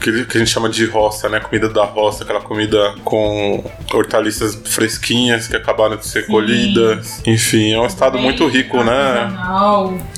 que, 0.00 0.24
que 0.24 0.36
a 0.36 0.40
gente 0.40 0.50
chama 0.50 0.68
de 0.68 0.84
roça, 0.86 1.28
né? 1.28 1.40
Comida 1.40 1.68
da 1.68 1.84
roça, 1.84 2.24
aquela 2.24 2.40
comida 2.40 2.94
com 3.04 3.62
hortaliças 3.92 4.54
fresquinhas 4.64 5.46
que 5.46 5.54
acabaram 5.54 5.96
de 5.96 6.06
ser 6.06 6.24
Sim. 6.24 6.32
colhidas. 6.32 7.22
Enfim, 7.26 7.72
é 7.72 7.80
um 7.80 7.86
estado 7.86 8.14
Bem 8.14 8.22
muito 8.22 8.46
rico, 8.48 8.82
né? 8.82 9.30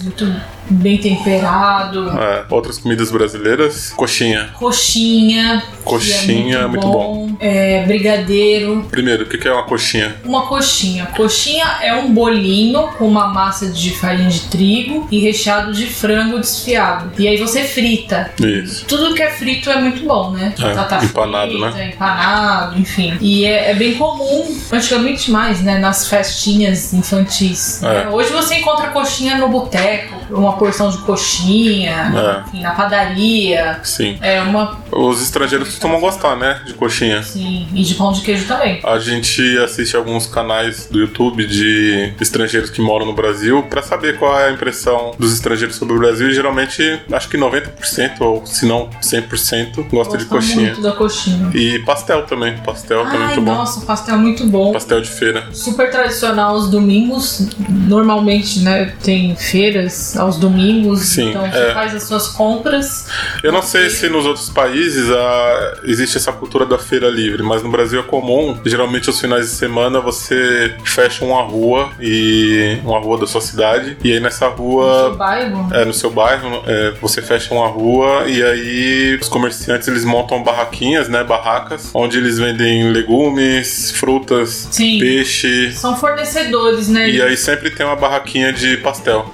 Muito 0.03 0.25
bem 0.69 0.99
temperado. 0.99 2.11
É, 2.11 2.45
outras 2.51 2.79
comidas 2.79 3.11
brasileiras, 3.11 3.91
coxinha. 3.91 4.51
Coxinha. 4.59 5.63
que 5.77 5.83
Coxinha 5.85 6.59
é 6.59 6.67
muito 6.67 6.87
bom. 6.87 7.37
É, 7.41 7.85
brigadeiro. 7.85 8.87
Primeiro, 8.91 9.25
o 9.25 9.27
que 9.27 9.47
é 9.47 9.53
uma 9.53 9.65
coxinha? 9.65 10.17
Uma 10.25 10.47
coxinha. 10.47 11.07
Coxinha 11.07 11.65
é 11.83 11.95
um 11.95 12.13
bolinho 12.13 12.89
com 12.99 13.07
uma 13.07 13.29
massa 13.29 13.67
de 13.69 13.91
farinha 13.91 14.29
de 14.29 14.41
trigo 14.43 15.07
e 15.11 15.19
recheado 15.19 15.73
de 15.73 15.87
frango 15.87 16.39
desfiado. 16.39 17.13
E 17.19 17.27
aí 17.27 17.37
você 17.37 17.65
frita. 17.65 18.31
Isso. 18.41 18.85
Tudo 18.87 19.15
que 19.15 19.23
é 19.23 19.31
frito 19.31 19.71
é 19.71 19.81
muito 19.81 20.05
bom, 20.07 20.31
né? 20.31 20.55
É, 20.59 21.05
empanado, 21.05 21.53
frita, 21.53 21.71
né? 21.71 21.93
Empanado, 21.95 22.79
enfim. 22.79 23.17
E 23.21 23.45
é, 23.45 23.71
é 23.71 23.75
bem 23.75 23.95
comum, 23.95 24.57
antigamente 24.71 25.31
mais, 25.31 25.61
né? 25.63 25.79
Nas 25.79 26.09
festinhas 26.09 26.93
infantis. 26.93 27.83
É. 27.83 28.09
Hoje 28.09 28.31
você 28.33 28.57
encontra 28.57 28.89
coxinha 28.89 29.37
no 29.37 29.49
boteco, 29.49 30.15
uma 30.31 30.52
porção 30.53 30.91
de 30.91 30.99
coxinha, 30.99 32.13
É. 32.45 32.49
enfim, 32.49 32.63
na 32.63 32.73
padaria. 32.73 33.81
Sim. 33.83 34.19
É 34.21 34.41
uma. 34.43 34.79
Os 34.91 35.23
estrangeiros 35.23 35.69
costumam 35.69 36.01
gostar, 36.01 36.37
né? 36.37 36.61
De 36.67 36.75
coxinha. 36.75 37.23
Sim, 37.23 37.69
e 37.75 37.83
de 37.83 37.95
pão 37.95 38.13
de 38.13 38.21
queijo 38.23 38.47
também. 38.47 38.81
A 38.85 38.99
gente 38.99 39.41
assiste 39.59 39.97
alguns 39.97 40.27
canais 40.27 40.87
do 40.91 40.99
YouTube 41.01 41.47
de 41.47 42.13
estrangeiros 42.21 42.71
que 42.71 42.81
moram 42.81 43.07
no 43.07 43.15
Brasil 43.15 43.63
pra 43.65 43.83
saber 43.83 44.19
qual 44.19 44.39
é 44.39 44.49
a 44.49 44.53
impressão 44.53 45.13
dos 45.19 45.33
estrangeiros 45.33 45.77
sobre 45.77 45.95
o 45.95 45.99
Brasil. 45.99 46.29
E 46.31 46.35
geralmente, 46.35 47.01
acho 47.13 47.29
que 47.29 47.37
90%, 47.37 48.21
ou 48.21 48.45
se 48.47 48.67
não 48.67 48.89
100%, 49.01 49.89
gosta 49.91 50.17
de 50.19 50.25
coxinha. 50.27 50.67
muito 50.67 50.83
da 50.83 50.93
coxinha. 50.93 51.51
E 51.55 51.79
pastel 51.81 52.23
também. 52.27 52.57
Pastel 52.59 53.05
também 53.05 53.21
é 53.21 53.25
Ai, 53.25 53.27
muito 53.37 53.43
bom. 53.43 53.55
nossa, 53.55 53.81
pastel 53.87 54.19
muito 54.19 54.47
bom. 54.47 54.73
Pastel 54.73 55.01
de 55.01 55.09
feira. 55.11 55.47
Super 55.53 55.91
tradicional 55.91 56.55
aos 56.55 56.71
domingos. 56.71 57.49
Normalmente, 57.69 58.61
né, 58.61 58.93
tem 59.03 59.35
feiras 59.37 60.17
aos 60.17 60.37
domingos. 60.43 61.01
Sim, 61.01 61.31
então 61.31 61.47
é. 61.47 61.51
você 61.51 61.75
faz 61.75 61.95
as 61.95 62.03
suas 62.05 62.29
compras. 62.29 63.07
Eu 63.43 63.53
não 63.53 63.63
sei 63.63 63.89
se 63.89 64.09
nos 64.09 64.27
outros 64.27 64.51
países 64.51 65.11
ah, 65.11 65.79
existe 65.85 66.17
essa 66.19 66.33
cultura 66.33 66.67
da 66.67 66.79
feira 66.79 67.09
livre, 67.09 67.43
mas 67.43 67.63
no 67.63 67.71
Brasil 67.71 68.01
é 68.01 68.03
comum. 68.03 68.59
Geralmente, 68.65 69.09
aos 69.09 69.21
finais 69.21 69.47
de 69.47 69.53
semana, 69.53 70.01
você 70.01 70.75
fecha 70.85 71.25
uma 71.25 71.43
rua 71.43 71.91
e 72.01 72.79
uma 72.85 72.99
rua 72.99 73.19
da 73.19 73.27
sua 73.27 73.41
cidade, 73.41 73.97
e 74.05 74.13
aí 74.13 74.21
nessa 74.21 74.49
no 74.49 74.57
rua 74.57 75.09
seu 75.09 75.17
bairro. 75.17 75.69
É, 75.73 75.85
no 75.85 75.95
seu 75.95 76.11
bairro, 76.11 76.63
é, 76.67 76.93
você 77.01 77.23
fecha 77.23 77.55
uma 77.55 77.69
rua 77.69 78.25
e 78.27 78.43
aí 78.43 79.19
os 79.21 79.29
comerciantes 79.29 79.89
eles 79.89 80.05
montam 80.05 80.43
barraquinhas, 80.43 81.09
né, 81.09 81.25
barracas, 81.25 81.91
onde 81.95 82.19
eles 82.19 82.39
vendem 82.39 82.91
legumes, 82.91 83.91
frutas, 83.93 84.69
Sim. 84.71 84.99
peixe. 84.99 85.73
São 85.73 85.97
fornecedores, 85.97 86.89
né? 86.89 87.11
E 87.11 87.23
aí 87.23 87.37
sempre 87.37 87.71
tem 87.71 87.87
uma 87.87 87.97
barraquinha 87.97 88.53
de 88.53 88.77
pastel. 88.79 89.33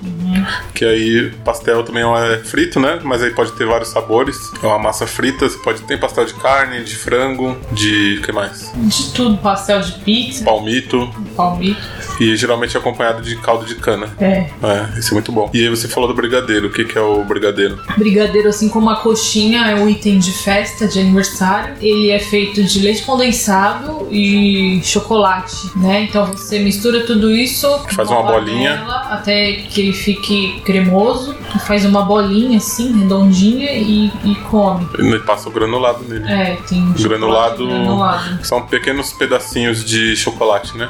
Que 0.74 0.84
aí 0.98 1.30
pastel 1.44 1.82
também 1.82 2.02
é 2.02 2.38
frito, 2.38 2.80
né? 2.80 3.00
Mas 3.02 3.22
aí 3.22 3.30
pode 3.30 3.52
ter 3.52 3.66
vários 3.66 3.88
sabores. 3.88 4.36
É 4.62 4.66
uma 4.66 4.78
massa 4.78 5.06
frita, 5.06 5.48
você 5.48 5.58
pode 5.58 5.82
ter 5.82 5.98
pastel 5.98 6.24
de 6.24 6.34
carne, 6.34 6.84
de 6.84 6.96
frango, 6.96 7.56
de. 7.72 8.20
que 8.24 8.32
mais? 8.32 8.72
De 8.74 9.12
tudo, 9.12 9.38
pastel 9.38 9.80
de 9.80 9.92
pizza, 10.00 10.44
Palmito. 10.44 11.10
palmito. 11.36 11.80
E 12.20 12.36
geralmente 12.36 12.76
é 12.76 12.80
acompanhado 12.80 13.22
de 13.22 13.36
caldo 13.36 13.64
de 13.64 13.76
cana. 13.76 14.08
É. 14.20 14.48
É, 14.62 14.98
esse 14.98 15.10
é 15.10 15.14
muito 15.14 15.30
bom. 15.30 15.50
E 15.54 15.60
aí 15.60 15.68
você 15.68 15.86
falou 15.86 16.08
do 16.08 16.14
brigadeiro. 16.14 16.66
O 16.66 16.70
que, 16.70 16.84
que 16.84 16.98
é 16.98 17.00
o 17.00 17.24
brigadeiro? 17.24 17.78
Brigadeiro, 17.96 18.48
assim 18.48 18.68
como 18.68 18.90
a 18.90 18.96
coxinha, 18.96 19.66
é 19.68 19.74
um 19.76 19.88
item 19.88 20.18
de 20.18 20.32
festa, 20.32 20.88
de 20.88 20.98
aniversário. 20.98 21.74
Ele 21.80 22.10
é 22.10 22.18
feito 22.18 22.62
de 22.62 22.80
leite 22.80 23.02
condensado 23.02 24.08
e 24.10 24.80
chocolate, 24.82 25.70
né? 25.76 26.02
Então 26.02 26.26
você 26.26 26.58
mistura 26.58 27.04
tudo 27.04 27.30
isso. 27.30 27.68
Faz 27.94 28.10
uma 28.10 28.22
bolinha. 28.22 28.84
Até 29.10 29.52
que 29.52 29.80
ele 29.80 29.92
fique 29.92 30.60
cremoso 30.64 30.87
cremoso 30.88 31.34
Faz 31.66 31.84
uma 31.84 32.02
bolinha 32.02 32.58
assim, 32.58 32.92
redondinha 33.00 33.72
e, 33.72 34.10
e 34.24 34.34
come. 34.50 34.86
Ele 34.98 35.18
passa 35.20 35.48
o 35.48 35.52
granulado 35.52 36.04
nele. 36.08 36.24
É, 36.30 36.56
tem 36.68 36.78
chocolate 36.80 37.02
Granulado- 37.08 37.66
granulado. 37.66 38.44
São 38.46 38.62
pequenos 38.66 39.12
pedacinhos 39.12 39.84
de 39.84 40.16
chocolate, 40.16 40.76
né? 40.76 40.88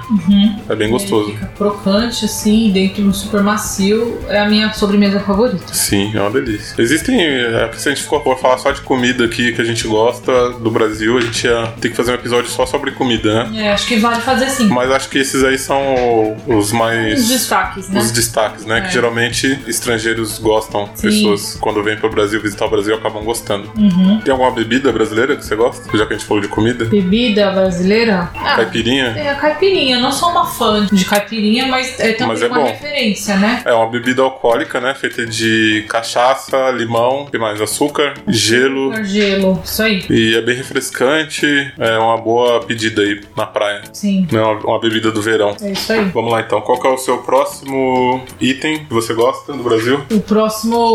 É 0.69 0.75
bem 0.77 0.91
gostoso. 0.91 1.29
Ele 1.31 1.37
fica 1.39 1.47
crocante, 1.57 2.25
assim, 2.25 2.71
dentro 2.71 3.13
super 3.13 3.43
macio. 3.43 4.19
É 4.29 4.39
a 4.41 4.49
minha 4.49 4.73
sobremesa 4.73 5.21
favorita. 5.21 5.73
Sim, 5.75 6.11
é 6.15 6.21
uma 6.21 6.31
delícia. 6.31 6.75
Existem. 6.81 7.21
É, 7.21 7.71
se 7.75 7.89
a 7.89 7.95
gente 7.95 8.05
for 8.05 8.23
falar 8.39 8.59
só 8.59 8.71
de 8.71 8.81
comida 8.83 9.25
aqui 9.25 9.53
que 9.53 9.61
a 9.61 9.65
gente 9.65 9.87
gosta 9.87 10.51
do 10.53 10.71
Brasil, 10.71 11.19
a 11.19 11.21
gente 11.21 11.47
ia 11.47 11.67
ter 11.81 11.91
que 11.91 11.97
fazer 11.97 12.13
um 12.13 12.15
episódio 12.15 12.51
só 12.51 12.67
sobre 12.67 12.93
comida, 12.93 13.45
né? 13.45 13.67
É, 13.67 13.73
acho 13.73 13.87
que 13.87 13.97
vale 13.97 14.21
fazer 14.21 14.45
assim. 14.47 14.69
Mas 14.69 14.91
acho 14.91 15.09
que 15.09 15.19
esses 15.19 15.43
aí 15.45 15.59
são 15.59 16.37
os 16.47 16.73
mais. 16.73 17.23
Os 17.23 17.29
destaques, 17.29 17.89
né? 17.89 18.01
Os 18.01 18.11
destaques, 18.11 18.65
né? 18.65 18.79
É. 18.79 18.81
Que 18.83 18.93
geralmente 18.93 19.59
estrangeiros 19.67 20.39
gostam. 20.49 20.89
Sim. 20.95 21.09
Pessoas, 21.09 21.57
quando 21.61 21.83
vêm 21.83 21.97
pro 21.97 22.09
Brasil 22.11 22.41
visitar 22.41 22.65
o 22.67 22.71
Brasil, 22.71 22.95
acabam 22.95 23.23
gostando. 23.25 23.71
Uhum. 23.77 24.21
Tem 24.25 24.33
alguma 24.33 24.51
bebida 24.51 24.91
brasileira 24.93 25.37
que 25.37 25.45
você 25.45 25.55
gosta? 25.55 25.85
Já 25.97 26.07
que 26.07 26.15
a 26.15 26.17
gente 26.17 26.27
falou 26.27 26.43
de 26.43 26.49
comida? 26.49 26.85
Bebida 26.87 27.51
brasileira? 27.51 28.31
Ah, 28.35 28.57
Caipirinha? 28.57 29.07
É 29.17 29.31
a 29.31 29.35
caipirinha. 29.35 29.97
Eu 29.97 30.01
não 30.03 30.13
sou 30.13 30.31
uma 30.31 30.47
fã 30.47 30.87
de 30.91 31.05
caipirinha, 31.05 31.67
mas 31.67 31.99
é 32.01 32.13
também 32.13 32.29
Mas 32.29 32.43
é 32.43 32.47
uma 32.49 32.59
bom. 32.61 32.67
referência, 32.67 33.37
né? 33.37 33.63
É 33.65 33.73
uma 33.73 33.89
bebida 33.91 34.23
alcoólica, 34.23 34.81
né? 34.81 34.95
Feita 34.95 35.27
de 35.27 35.85
cachaça, 35.89 36.71
limão, 36.71 37.27
que 37.31 37.39
mais? 37.39 37.61
Açúcar, 37.61 38.15
gelo. 38.27 38.93
Gelo, 39.05 39.61
isso 39.65 39.83
aí. 39.83 40.05
E 40.09 40.35
é 40.37 40.41
bem 40.41 40.57
refrescante. 40.57 41.47
É 41.79 41.99
uma 41.99 42.17
boa 42.17 42.61
pedida 42.61 43.03
aí 43.03 43.21
na 43.37 43.47
praia. 43.47 43.83
Sim, 43.93 44.27
Né? 44.31 44.41
Uma, 44.41 44.53
uma 44.61 44.81
bebida 44.81 45.11
do 45.11 45.21
verão. 45.21 45.55
é 45.61 45.73
isso 45.73 45.93
aí. 45.93 46.05
Vamos 46.15 46.33
lá 46.33 46.41
então. 46.41 46.61
Qual 46.61 46.81
é 46.85 46.89
o 46.95 46.99
seu 46.99 47.19
próximo 47.19 48.23
item 48.41 48.85
que 48.87 48.93
você 48.95 49.13
gosta 49.15 49.53
do 49.53 49.63
Brasil? 49.63 50.01
O 50.11 50.21
próximo 50.21 50.38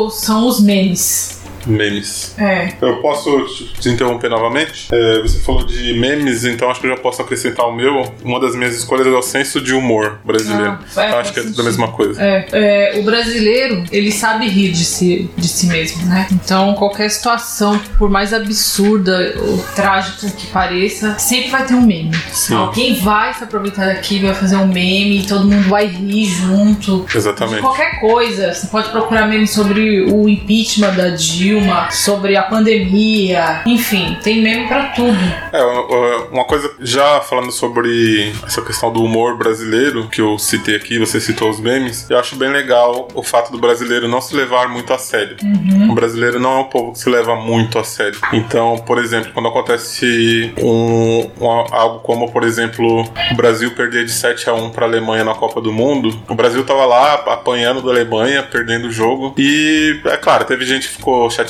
são 0.09 0.47
os 0.47 0.59
memes. 0.61 1.42
Memes. 1.65 2.35
É. 2.37 2.73
Eu 2.81 2.97
posso 2.97 3.45
te 3.45 3.73
te 3.83 3.89
interromper 3.89 4.29
novamente? 4.29 4.87
É, 4.91 5.21
você 5.21 5.39
falou 5.39 5.65
de 5.65 5.93
memes, 5.99 6.45
então 6.45 6.69
acho 6.69 6.79
que 6.79 6.87
eu 6.87 6.91
já 6.91 6.97
posso 6.97 7.21
acrescentar 7.21 7.67
o 7.67 7.75
meu. 7.75 8.13
Uma 8.23 8.39
das 8.39 8.55
minhas 8.55 8.75
escolhas 8.75 9.07
é 9.07 9.09
o 9.09 9.21
senso 9.21 9.59
de 9.59 9.73
humor 9.73 10.19
brasileiro. 10.23 10.77
Ah, 10.95 11.01
é, 11.01 11.19
acho 11.19 11.33
que 11.33 11.39
é 11.39 11.43
tudo 11.43 11.51
a 11.51 11.55
sentido. 11.55 11.65
mesma 11.65 11.87
coisa. 11.89 12.21
É, 12.21 12.45
é, 12.51 12.99
o 12.99 13.03
brasileiro, 13.03 13.83
ele 13.91 14.11
sabe 14.11 14.47
rir 14.47 14.71
de 14.71 14.85
si, 14.85 15.29
de 15.37 15.47
si 15.47 15.67
mesmo, 15.67 16.05
né? 16.05 16.27
Então, 16.31 16.73
qualquer 16.75 17.09
situação, 17.09 17.79
por 17.97 18.09
mais 18.09 18.33
absurda 18.33 19.35
ou 19.39 19.57
trágica 19.75 20.29
que 20.29 20.47
pareça, 20.47 21.17
sempre 21.19 21.49
vai 21.49 21.65
ter 21.65 21.73
um 21.73 21.81
meme. 21.81 22.15
Sim. 22.31 22.55
Alguém 22.55 22.95
vai 22.95 23.33
se 23.33 23.43
aproveitar 23.43 23.87
daquilo, 23.87 24.27
vai 24.27 24.35
fazer 24.35 24.55
um 24.55 24.67
meme 24.67 25.23
todo 25.27 25.45
mundo 25.45 25.69
vai 25.69 25.87
rir 25.87 26.25
junto. 26.25 27.05
De 27.09 27.17
Exatamente. 27.17 27.61
qualquer 27.61 27.99
coisa. 27.99 28.53
Você 28.53 28.67
pode 28.67 28.89
procurar 28.89 29.27
meme 29.27 29.47
sobre 29.47 30.01
o 30.11 30.27
impeachment 30.27 30.93
da 30.93 31.09
Dilma, 31.53 31.91
sobre 31.91 32.35
a 32.35 32.43
pandemia. 32.43 33.61
Enfim, 33.65 34.17
tem 34.23 34.41
meme 34.41 34.67
pra 34.67 34.85
tudo. 34.87 35.17
É, 35.51 35.63
uma 36.31 36.45
coisa, 36.45 36.71
já 36.79 37.21
falando 37.21 37.51
sobre 37.51 38.33
essa 38.45 38.61
questão 38.61 38.91
do 38.91 39.03
humor 39.03 39.37
brasileiro, 39.37 40.07
que 40.07 40.19
eu 40.21 40.37
citei 40.39 40.75
aqui, 40.75 40.97
você 40.97 41.19
citou 41.21 41.49
os 41.49 41.59
memes, 41.59 42.09
eu 42.09 42.17
acho 42.17 42.35
bem 42.35 42.49
legal 42.49 43.07
o 43.13 43.21
fato 43.23 43.51
do 43.51 43.59
brasileiro 43.59 44.07
não 44.07 44.19
se 44.21 44.35
levar 44.35 44.67
muito 44.67 44.91
a 44.93 44.97
sério. 44.97 45.37
O 45.89 45.93
brasileiro 45.93 46.39
não 46.39 46.57
é 46.57 46.59
um 46.61 46.63
povo 46.65 46.93
que 46.93 46.99
se 46.99 47.09
leva 47.09 47.35
muito 47.35 47.77
a 47.77 47.83
sério. 47.83 48.19
Então, 48.33 48.77
por 48.85 48.97
exemplo, 48.97 49.31
quando 49.33 49.47
acontece 49.49 50.51
um, 50.61 51.29
um- 51.39 51.47
algo 51.71 51.99
como, 51.99 52.31
por 52.31 52.43
exemplo, 52.43 53.01
o 53.31 53.35
Brasil 53.35 53.71
perder 53.71 54.05
de 54.05 54.11
7 54.11 54.49
a 54.49 54.53
1 54.53 54.71
para 54.71 54.85
a 54.85 54.89
Alemanha 54.89 55.23
na 55.23 55.35
Copa 55.35 55.61
do 55.61 55.71
Mundo, 55.71 56.17
o 56.27 56.35
Brasil 56.35 56.63
tava 56.65 56.85
lá 56.85 57.13
apanhando 57.13 57.81
da 57.81 57.91
Alemanha, 57.91 58.41
perdendo 58.43 58.87
o 58.87 58.91
jogo. 58.91 59.33
E, 59.37 59.99
é 60.05 60.17
claro, 60.17 60.45
teve 60.45 60.65
gente 60.65 60.87
que 60.87 60.95
ficou 60.95 61.29
chateada, 61.29 61.42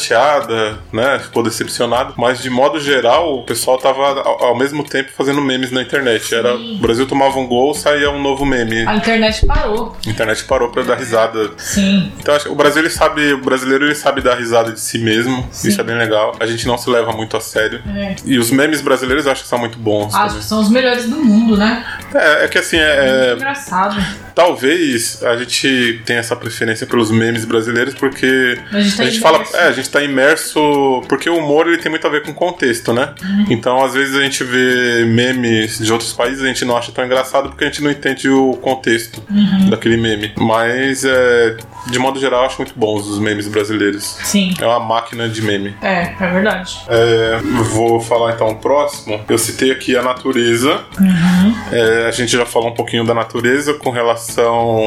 né? 0.92 1.20
Ficou 1.20 1.44
decepcionado, 1.44 2.14
mas 2.18 2.42
de 2.42 2.50
modo 2.50 2.80
geral, 2.80 3.40
o 3.40 3.44
pessoal 3.44 3.78
tava 3.78 4.22
ao, 4.22 4.44
ao 4.46 4.58
mesmo 4.58 4.84
tempo 4.84 5.12
fazendo 5.16 5.42
memes 5.42 5.72
na 5.72 5.82
internet. 5.82 6.34
Era 6.34 6.56
o 6.56 6.78
Brasil 6.78 7.06
tomava 7.06 7.38
um 7.40 7.48
gol, 7.48 7.74
saía 7.74 8.10
um 8.10 8.22
novo 8.22 8.46
meme. 8.46 8.88
A 8.88 8.96
internet 8.96 9.46
parou. 9.46 9.96
A 10.06 10.10
internet 10.10 10.44
parou 10.46 10.70
para 10.70 10.84
dar 10.84 10.96
risada 10.96 11.52
Sim. 11.58 12.12
então 12.20 12.36
acho 12.36 12.46
que 12.46 12.52
o 12.52 12.56
Brasil 12.56 12.82
ele 12.82 12.90
sabe, 12.90 13.34
o 13.34 13.42
brasileiro 13.42 13.86
ele 13.86 13.96
sabe 13.96 14.22
dar 14.22 14.36
risada 14.36 14.72
de 14.72 14.80
si 14.80 14.98
mesmo. 14.98 15.48
Sim. 15.52 15.70
Isso 15.70 15.82
é 15.82 15.84
bem 15.84 15.98
legal. 15.98 16.36
A 16.40 16.46
gente 16.46 16.68
não 16.68 16.78
se 16.78 16.90
leva 16.90 17.12
muito 17.12 17.36
a 17.36 17.42
sério. 17.42 17.82
É. 17.96 18.16
E 18.26 18.38
os 18.38 18.52
memes 18.52 18.82
brasileiros 18.82 19.26
eu 19.26 19.32
acho 19.32 19.44
que 19.44 19.50
são 19.50 19.60
muito 19.60 19.78
bons. 19.78 20.14
Acho 20.14 20.38
que 20.38 20.44
são 20.44 20.60
os 20.60 20.70
melhores 20.70 21.10
do 21.10 21.18
mundo, 21.18 21.58
né? 21.58 21.84
também. 22.14 22.28
É, 22.28 22.46
é 22.46 22.48
que 22.48 22.58
assim, 22.58 22.78
é, 22.78 23.32
é, 23.32 23.34
Engraçado. 23.34 23.96
Talvez 24.36 25.24
a 25.24 25.36
gente 25.38 26.02
tenha 26.06 26.19
essa 26.19 26.36
preferência 26.36 26.86
pelos 26.88 27.12
memes 27.12 27.46
brasileiros 27.46 27.93
porque 27.93 28.58
A 28.72 28.80
gente 28.80 28.98
tá 28.98 29.04
a 29.04 29.06
gente 29.06 29.19
fala, 29.19 29.38
imerso. 29.38 29.56
é, 29.58 29.67
a 29.67 29.72
gente 29.72 29.89
tá 29.89 30.04
imerso 30.04 31.04
porque 31.08 31.30
o 31.30 31.38
humor 31.38 31.67
ele 31.67 31.78
tem 31.78 31.89
muito 31.89 32.06
a 32.06 32.10
ver 32.10 32.24
com 32.24 32.34
contexto, 32.34 32.93
né? 32.93 33.13
Uhum. 33.24 33.46
Então 33.50 33.84
às 33.84 33.93
vezes 33.93 34.15
a 34.15 34.22
gente 34.22 34.43
vê 34.43 35.06
memes 35.06 35.80
de 35.80 35.91
outros 35.91 36.13
países 36.13 36.41
a 36.43 36.48
gente 36.48 36.65
não 36.65 36.76
acha 36.78 36.91
tão 36.91 37.06
engraçado 37.06 37.50
porque 37.50 37.63
a 37.63 37.67
gente 37.67 37.82
não 37.84 37.91
entende 37.91 38.30
o 38.30 38.54
contexto 38.62 39.22
Uhum. 39.30 39.69
daquele 39.69 39.98
meme. 39.98 40.32
Mas 40.38 41.04
é, 41.06 41.58
de 41.88 42.00
modo 42.00 42.19
geral 42.19 42.41
eu 42.41 42.46
acho 42.48 42.58
muito 42.58 42.74
bons 42.78 43.08
os 43.08 43.19
memes 43.19 43.48
brasileiros. 43.48 44.17
Sim. 44.24 44.54
É 44.60 44.65
uma 44.65 44.80
máquina 44.80 45.28
de 45.30 45.41
meme. 45.41 45.76
É, 45.82 46.13
é 46.19 46.32
verdade. 46.32 46.78
É, 46.88 47.38
vou 47.72 48.00
falar 48.00 48.34
então 48.34 48.50
o 48.50 48.56
próximo. 48.56 49.19
Eu 49.30 49.38
citei 49.38 49.72
aqui 49.72 49.96
a 49.96 50.02
natureza. 50.02 50.82
Uhum. 51.00 51.56
É, 51.72 52.08
a 52.08 52.12
gente 52.12 52.32
já 52.32 52.46
falou 52.46 52.69
um 52.69 52.74
pouquinho 52.74 53.04
da 53.06 53.13
natureza 53.13 53.74
com 53.76 53.89
relação 53.89 54.23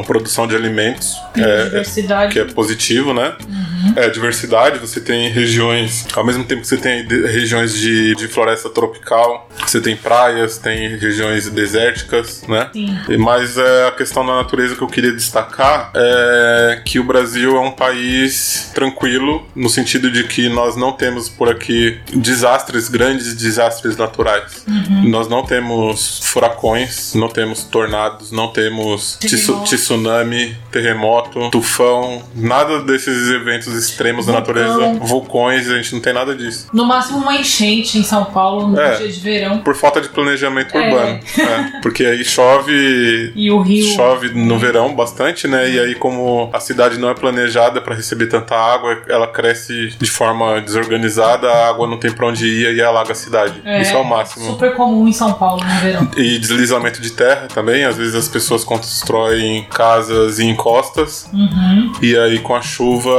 à 0.01 0.03
produção 0.05 0.47
de 0.47 0.55
alimentos. 0.57 1.17
É, 1.37 1.79
que 2.33 2.39
é 2.39 2.45
positivo, 2.45 3.13
né? 3.13 3.35
É, 3.97 4.11
diversidade, 4.11 4.79
você 4.79 5.01
tem 5.01 5.31
regiões, 5.31 6.07
ao 6.15 6.25
mesmo 6.25 6.45
tempo 6.45 6.61
que 6.61 6.69
você 6.69 6.77
tem 6.77 7.07
regiões 7.07 7.75
de, 7.75 8.15
de 8.15 8.29
floresta 8.29 8.69
tropical, 8.69 9.49
você 9.67 9.81
tem 9.81 9.97
praias, 9.97 10.59
tem 10.59 10.97
regiões 10.97 11.49
desérticas, 11.49 12.43
né? 12.47 12.69
Sim. 12.73 12.99
Mas 13.19 13.57
é, 13.57 13.89
a 13.89 13.93
questão 13.93 14.25
da 14.25 14.37
natureza 14.37 14.77
que 14.77 14.83
eu 14.83 14.89
queria 14.89 15.13
destacar 15.13 15.93
é 15.95 16.83
que 16.85 16.99
o 16.99 17.05
Brasil 17.05 17.57
é 17.57 17.61
um 17.61 17.73
país 17.73 18.71
tranquilo, 18.75 19.47
no 19.55 19.69
sentido 19.69 20.11
de 20.11 20.25
que 20.25 20.49
nós 20.49 20.77
não 20.77 20.93
temos 20.93 21.29
por 21.29 21.49
aqui 21.49 21.99
desastres, 22.13 22.89
grandes 22.89 23.35
desastres 23.35 23.97
naturais. 23.97 24.65
Nós 25.05 25.29
não 25.29 25.45
temos 25.45 26.21
furacões, 26.23 27.15
não 27.15 27.29
temos 27.29 27.65
tornados, 27.65 28.31
não 28.31 28.49
temos 28.49 29.19
tsunami, 29.65 30.57
terremoto, 30.71 31.51
tufão, 31.51 32.23
nada 32.35 32.83
desses 32.83 33.31
eventos 33.31 33.86
extremos 33.89 34.27
da 34.27 34.33
Vulcão. 34.33 34.55
natureza, 34.55 34.99
vulcões, 35.01 35.69
a 35.71 35.77
gente 35.77 35.95
não 35.95 36.01
tem 36.01 36.13
nada 36.13 36.35
disso. 36.35 36.69
No 36.73 36.85
máximo 36.85 37.19
uma 37.19 37.35
enchente 37.35 37.99
em 37.99 38.03
São 38.03 38.25
Paulo 38.27 38.69
no 38.69 38.81
É. 38.81 38.97
dia 38.97 39.09
de 39.09 39.21
verão. 39.21 39.59
Por 39.59 39.75
falta 39.75 40.01
de 40.01 40.09
planejamento 40.09 40.77
É. 40.77 40.81
urbano. 40.89 41.21
É, 41.39 41.81
porque 41.81 42.05
aí 42.05 42.25
chove. 42.25 43.33
E 43.35 43.51
o 43.51 43.61
rio. 43.61 43.95
Chove 43.95 44.31
no 44.31 44.59
verão 44.59 44.95
bastante, 44.95 45.47
né? 45.49 45.71
E 45.71 45.79
aí, 45.79 45.95
como 45.95 46.51
a 46.53 46.61
cidade 46.61 46.99
não 46.99 47.09
é 47.09 47.15
planejada 47.15 47.81
para 47.81 47.95
receber 47.95 48.27
tanta 48.27 48.55
água, 48.55 48.99
ela 49.09 49.27
cresce 49.27 49.89
de 49.99 50.11
forma 50.11 50.61
desorganizada, 50.61 51.49
a 51.51 51.69
água 51.69 51.87
não 51.87 51.99
tem 51.99 52.11
pra 52.13 52.27
onde 52.27 52.47
ir 52.47 52.75
e 52.77 52.83
alaga 52.83 53.13
a 53.13 53.15
cidade. 53.15 53.61
Isso 53.81 53.93
é 53.95 53.97
o 53.97 54.05
máximo. 54.05 54.47
Super 54.47 54.75
comum 54.75 55.07
em 55.09 55.13
São 55.13 55.33
Paulo 55.33 55.63
no 55.65 55.81
verão. 55.81 56.11
E 56.17 56.39
deslizamento 56.39 57.01
de 57.01 57.11
terra 57.11 57.49
também. 57.53 57.85
Às 57.85 57.97
vezes 57.97 58.15
as 58.15 58.29
pessoas 58.29 58.65
constroem 58.65 59.65
casas 59.73 60.39
em 60.41 60.51
encostas. 60.51 61.29
Uhum. 61.33 61.93
E 62.03 62.17
aí 62.17 62.39
com 62.39 62.55
a 62.55 62.63
chuva 62.63 63.11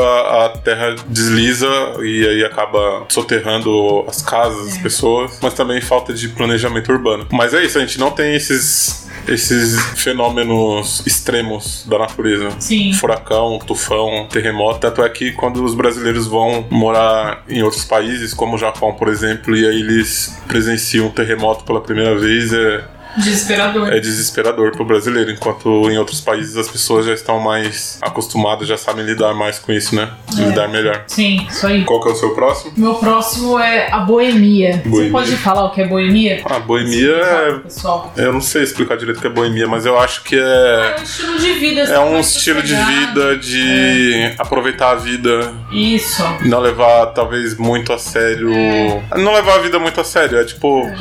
a 0.45 0.56
terra 0.57 0.95
desliza 1.07 1.67
e 2.01 2.27
aí 2.27 2.43
acaba 2.43 3.05
soterrando 3.09 4.05
as 4.07 4.21
casas, 4.21 4.73
as 4.73 4.77
pessoas. 4.77 5.39
Mas 5.41 5.53
também 5.53 5.81
falta 5.81 6.13
de 6.13 6.29
planejamento 6.29 6.91
urbano. 6.91 7.27
Mas 7.31 7.53
é 7.53 7.63
isso, 7.63 7.77
a 7.77 7.81
gente 7.81 7.99
não 7.99 8.11
tem 8.11 8.35
esses. 8.35 9.05
Esses 9.27 9.77
fenômenos 10.01 11.05
extremos 11.05 11.85
da 11.85 11.99
natureza. 11.99 12.49
Sim. 12.61 12.93
Furacão, 12.93 13.59
tufão, 13.59 14.25
terremoto. 14.31 14.79
Tanto 14.79 15.03
é 15.03 15.09
que 15.09 15.33
quando 15.33 15.65
os 15.65 15.75
brasileiros 15.75 16.27
vão 16.27 16.65
morar 16.71 17.43
em 17.49 17.61
outros 17.61 17.83
países, 17.83 18.33
como 18.33 18.55
o 18.55 18.57
Japão, 18.57 18.93
por 18.93 19.09
exemplo, 19.09 19.53
e 19.53 19.67
aí 19.67 19.81
eles 19.81 20.41
presenciam 20.47 21.07
um 21.07 21.09
terremoto 21.09 21.65
pela 21.65 21.81
primeira 21.81 22.17
vez, 22.17 22.53
é, 22.53 22.85
Desesperador. 23.17 23.93
é 23.93 23.99
desesperador 23.99 24.71
pro 24.71 24.85
brasileiro, 24.85 25.31
enquanto 25.31 25.89
em 25.89 25.97
outros 25.97 26.21
países 26.21 26.55
as 26.57 26.67
pessoas 26.67 27.05
já 27.05 27.13
estão 27.13 27.39
mais 27.39 27.97
acostumadas, 28.01 28.67
já 28.67 28.77
sabem 28.77 29.05
lidar 29.05 29.33
mais 29.33 29.59
com 29.59 29.71
isso, 29.71 29.95
né? 29.95 30.09
Lidar 30.35 30.67
melhor. 30.67 31.03
Sim, 31.07 31.45
isso 31.49 31.65
aí. 31.67 31.83
Qual 31.85 32.01
que 32.01 32.09
é 32.09 32.11
o 32.11 32.15
seu 32.15 32.33
próximo? 32.33 32.73
Meu 32.77 32.95
próximo 32.95 33.59
é 33.59 33.91
a 33.91 33.99
boemia. 33.99 34.73
Você 34.83 34.89
Boemia. 34.89 35.11
pode 35.11 35.35
falar 35.37 35.65
o 35.65 35.71
que 35.71 35.81
é 35.81 35.87
boemia? 35.87 36.41
A 36.45 36.59
boemia 36.59 37.17
Fala, 37.23 37.47
é. 37.47 37.51
pessoal. 37.59 38.13
Eu 38.17 38.33
não 38.33 38.41
sei 38.41 38.63
explicar 38.63 38.97
direito 38.97 39.17
o 39.17 39.21
que 39.21 39.27
é 39.27 39.29
boemia, 39.29 39.67
mas 39.67 39.85
eu 39.85 39.97
acho 39.99 40.23
que 40.23 40.35
É 40.35 40.95
é. 40.95 40.95
um 40.99 41.03
estilo 41.03 41.39
de 41.39 41.53
vida. 41.53 41.81
É 41.83 41.99
um 41.99 42.19
estilo 42.19 42.61
de 42.61 42.75
vida, 42.75 43.37
de 43.37 44.33
aproveitar 44.37 44.91
a 44.91 44.95
vida, 44.95 45.53
Isso. 45.71 46.23
não 46.45 46.59
levar 46.59 47.07
talvez 47.07 47.57
muito 47.57 47.91
a 47.93 47.97
sério. 47.97 48.49
Não 49.15 49.33
levar 49.33 49.55
a 49.55 49.59
vida 49.59 49.79
muito 49.79 49.99
a 49.99 50.03
sério, 50.03 50.37
é 50.39 50.43
tipo. 50.45 50.81
É 50.81 50.95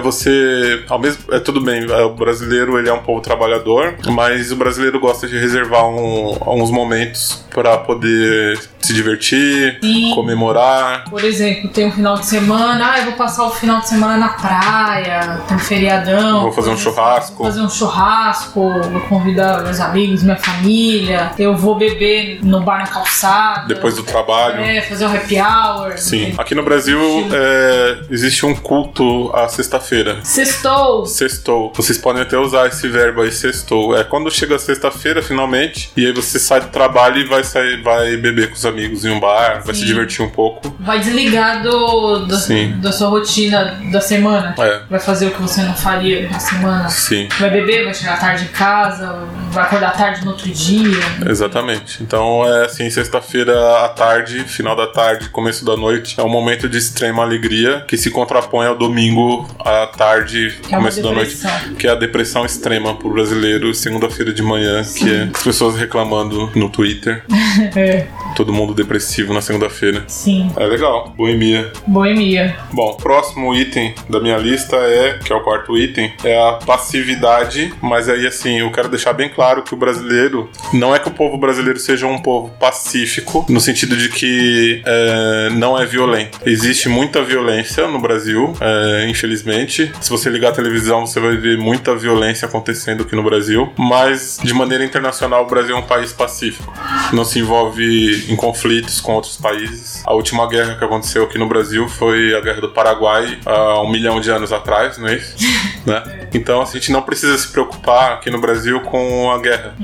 você, 0.00 0.84
ao 0.88 0.98
mesmo, 0.98 1.22
é 1.32 1.38
tudo 1.38 1.60
bem. 1.60 1.84
é, 1.90 2.02
O 2.02 2.10
brasileiro 2.14 2.78
ele 2.78 2.88
é 2.88 2.92
um 2.92 3.02
povo 3.02 3.20
trabalhador, 3.20 3.94
mas 4.10 4.50
o 4.52 4.56
brasileiro 4.56 4.98
gosta 5.00 5.26
de 5.26 5.38
reservar 5.38 5.86
um- 5.88 6.36
alguns 6.40 6.70
momentos 6.70 7.44
para 7.54 7.76
poder 7.78 8.58
se 8.80 8.92
divertir, 8.92 9.78
Sim. 9.82 10.10
comemorar. 10.14 11.04
Por 11.08 11.22
exemplo, 11.22 11.68
tem 11.70 11.86
um 11.86 11.92
final 11.92 12.16
de 12.16 12.26
semana, 12.26 12.92
ah, 12.92 12.98
eu 12.98 13.04
vou 13.06 13.12
passar 13.14 13.44
o 13.44 13.50
final 13.50 13.80
de 13.80 13.88
semana 13.88 14.16
na 14.16 14.28
praia, 14.30 15.40
tem 15.46 15.56
um 15.56 15.60
feriadão. 15.60 16.42
Vou 16.42 16.52
fazer 16.52 16.70
um 16.70 16.72
assim. 16.74 16.82
churrasco. 16.82 17.36
Vou 17.36 17.46
fazer 17.46 17.60
um 17.60 17.68
churrasco, 17.70 18.60
vou 18.90 19.00
convidar 19.02 19.62
meus 19.62 19.78
amigos, 19.80 20.22
minha 20.22 20.36
família, 20.36 21.30
eu 21.38 21.56
vou 21.56 21.76
beber 21.76 22.40
no 22.42 22.60
bar 22.62 22.78
na 22.80 22.86
calçada. 22.86 23.66
Depois 23.68 23.94
do 23.96 24.02
trabalho. 24.02 24.60
É, 24.62 24.80
fazer 24.82 25.06
um 25.06 25.14
happy 25.14 25.36
hour. 25.40 25.96
Sim. 25.98 26.34
Aqui 26.38 26.54
no 26.54 26.62
Brasil 26.64 27.00
é, 27.32 27.98
existe 28.10 28.44
um 28.44 28.54
culto 28.54 29.30
à 29.34 29.48
sexta-feira. 29.82 30.18
Sextou. 30.22 31.06
Sextou. 31.06 31.72
Vocês 31.74 31.98
podem 31.98 32.22
até 32.22 32.38
usar 32.38 32.66
esse 32.68 32.88
verbo 32.88 33.22
aí, 33.22 33.32
sextou. 33.32 33.96
É 33.96 34.04
quando 34.04 34.30
chega 34.30 34.58
sexta-feira, 34.58 35.22
finalmente, 35.22 35.90
e 35.96 36.06
aí 36.06 36.12
você 36.12 36.38
sai 36.38 36.60
do 36.60 36.68
trabalho 36.68 37.18
e 37.20 37.24
vai 37.24 37.42
sair, 37.44 37.82
vai 37.82 38.16
beber 38.16 38.48
com 38.48 38.54
os 38.54 38.64
amigos 38.64 39.04
em 39.04 39.10
um 39.10 39.20
bar, 39.20 39.62
vai 39.64 39.74
se 39.74 39.80
Sim. 39.80 39.86
divertir 39.86 40.24
um 40.24 40.30
pouco. 40.30 40.74
Vai 40.80 41.00
desligar 41.00 41.62
do, 41.62 42.20
do- 42.26 42.36
Sim. 42.36 42.78
da 42.80 42.92
sua 42.92 43.08
rotina 43.08 43.80
da 43.90 44.00
semana. 44.00 44.54
É, 44.58 44.82
Vai 44.88 45.00
fazer 45.00 45.26
o 45.26 45.30
que 45.32 45.40
você 45.42 45.62
não 45.62 45.74
faria 45.74 46.28
na 46.28 46.38
semana. 46.38 46.88
sim. 46.88 47.28
Vai 47.38 47.50
beber, 47.50 47.84
vai 47.84 47.94
chegar 47.94 48.18
tarde 48.18 48.44
em 48.44 48.48
casa, 48.48 49.26
vai 49.50 49.64
acordar 49.64 49.96
tarde 49.96 50.24
no 50.24 50.30
outro 50.32 50.48
dia. 50.50 50.98
Exatamente. 51.28 52.02
Então 52.02 52.44
é 52.46 52.66
assim, 52.66 52.88
sexta-feira 52.90 53.84
à 53.84 53.88
tarde, 53.88 54.44
final 54.44 54.76
da 54.76 54.86
tarde, 54.86 55.28
começo 55.28 55.64
da 55.64 55.76
noite, 55.76 56.18
é 56.18 56.22
um 56.22 56.28
momento 56.28 56.68
de 56.68 56.78
extrema 56.78 57.22
alegria 57.22 57.84
que 57.88 57.96
se 57.96 58.10
contrapõe 58.10 58.66
ao 58.66 58.76
domingo 58.76 59.48
à 59.64 59.71
tarde, 59.86 60.58
Que 60.62 60.74
é 60.74 60.78
começo 60.78 61.02
da 61.02 61.12
noite, 61.12 61.36
que 61.78 61.86
é 61.86 61.90
a 61.90 61.94
depressão 61.94 62.44
extrema 62.44 62.94
pro 62.94 63.10
brasileiro, 63.10 63.74
segunda-feira 63.74 64.32
de 64.32 64.42
manhã, 64.42 64.82
que 64.84 65.12
é 65.12 65.28
as 65.34 65.42
pessoas 65.42 65.76
reclamando 65.76 66.50
no 66.54 66.68
Twitter, 66.68 67.24
É, 67.76 68.06
todo 68.34 68.52
mundo 68.52 68.74
depressivo 68.74 69.32
na 69.32 69.40
segunda-feira. 69.40 70.04
sim. 70.06 70.50
É 70.56 70.64
legal, 70.66 71.12
boemia. 71.16 71.72
Boemia. 71.86 72.56
Bom, 72.72 72.94
próximo 72.94 73.54
item 73.54 73.94
da 74.08 74.20
minha 74.20 74.36
lista 74.36 74.76
é, 74.76 75.18
que 75.18 75.32
é 75.32 75.36
o 75.36 75.40
quarto 75.40 75.76
item, 75.76 76.12
é 76.24 76.38
a 76.38 76.52
passividade, 76.52 77.72
mas 77.80 78.08
aí 78.08 78.26
assim, 78.26 78.60
eu 78.60 78.70
quero 78.70 78.88
deixar 78.88 79.12
bem 79.12 79.28
claro 79.28 79.62
que 79.62 79.74
o 79.74 79.76
brasileiro, 79.76 80.50
não 80.72 80.94
é 80.94 80.98
que 80.98 81.08
o 81.08 81.10
povo 81.10 81.36
brasileiro 81.38 81.78
seja 81.78 82.06
um 82.06 82.18
povo 82.18 82.50
pacífico, 82.58 83.44
no 83.48 83.60
sentido 83.60 83.96
de 83.96 84.08
que 84.08 84.82
é, 84.84 85.50
não 85.50 85.78
é 85.80 85.84
violento. 85.84 86.38
Existe 86.44 86.88
muita 86.88 87.22
violência 87.22 87.86
no 87.88 88.00
Brasil, 88.00 88.54
é, 88.60 89.08
infelizmente. 89.08 89.92
Se 90.00 90.10
você 90.10 90.30
ligar 90.30 90.50
a 90.50 90.52
televisão, 90.52 91.06
você 91.06 91.20
vai 91.20 91.36
ver 91.36 91.58
muita 91.58 91.94
violência 91.94 92.46
acontecendo 92.46 93.02
aqui 93.02 93.14
no 93.14 93.22
Brasil, 93.22 93.72
mas 93.76 94.38
de 94.42 94.52
maneira 94.52 94.84
internacional, 94.84 95.44
o 95.44 95.46
Brasil 95.46 95.76
é 95.76 95.78
um 95.78 95.86
país 95.86 96.12
pacífico. 96.12 96.72
Não 97.12 97.24
se 97.24 97.38
envolve 97.38 98.21
em 98.28 98.36
conflitos 98.36 99.00
com 99.00 99.14
outros 99.14 99.36
países. 99.36 100.02
A 100.06 100.12
última 100.12 100.48
guerra 100.48 100.76
que 100.76 100.84
aconteceu 100.84 101.24
aqui 101.24 101.38
no 101.38 101.48
Brasil 101.48 101.88
foi 101.88 102.34
a 102.34 102.40
Guerra 102.40 102.60
do 102.60 102.68
Paraguai, 102.70 103.38
há 103.44 103.80
um 103.80 103.90
milhão 103.90 104.20
de 104.20 104.30
anos 104.30 104.52
atrás, 104.52 104.98
não 104.98 105.08
é 105.08 105.16
isso? 105.16 105.36
né? 105.86 106.28
Então 106.34 106.62
a 106.62 106.64
gente 106.64 106.90
não 106.90 107.02
precisa 107.02 107.36
se 107.36 107.48
preocupar 107.48 108.12
aqui 108.12 108.30
no 108.30 108.40
Brasil 108.40 108.80
com 108.80 109.30
a 109.30 109.38
guerra. 109.38 109.74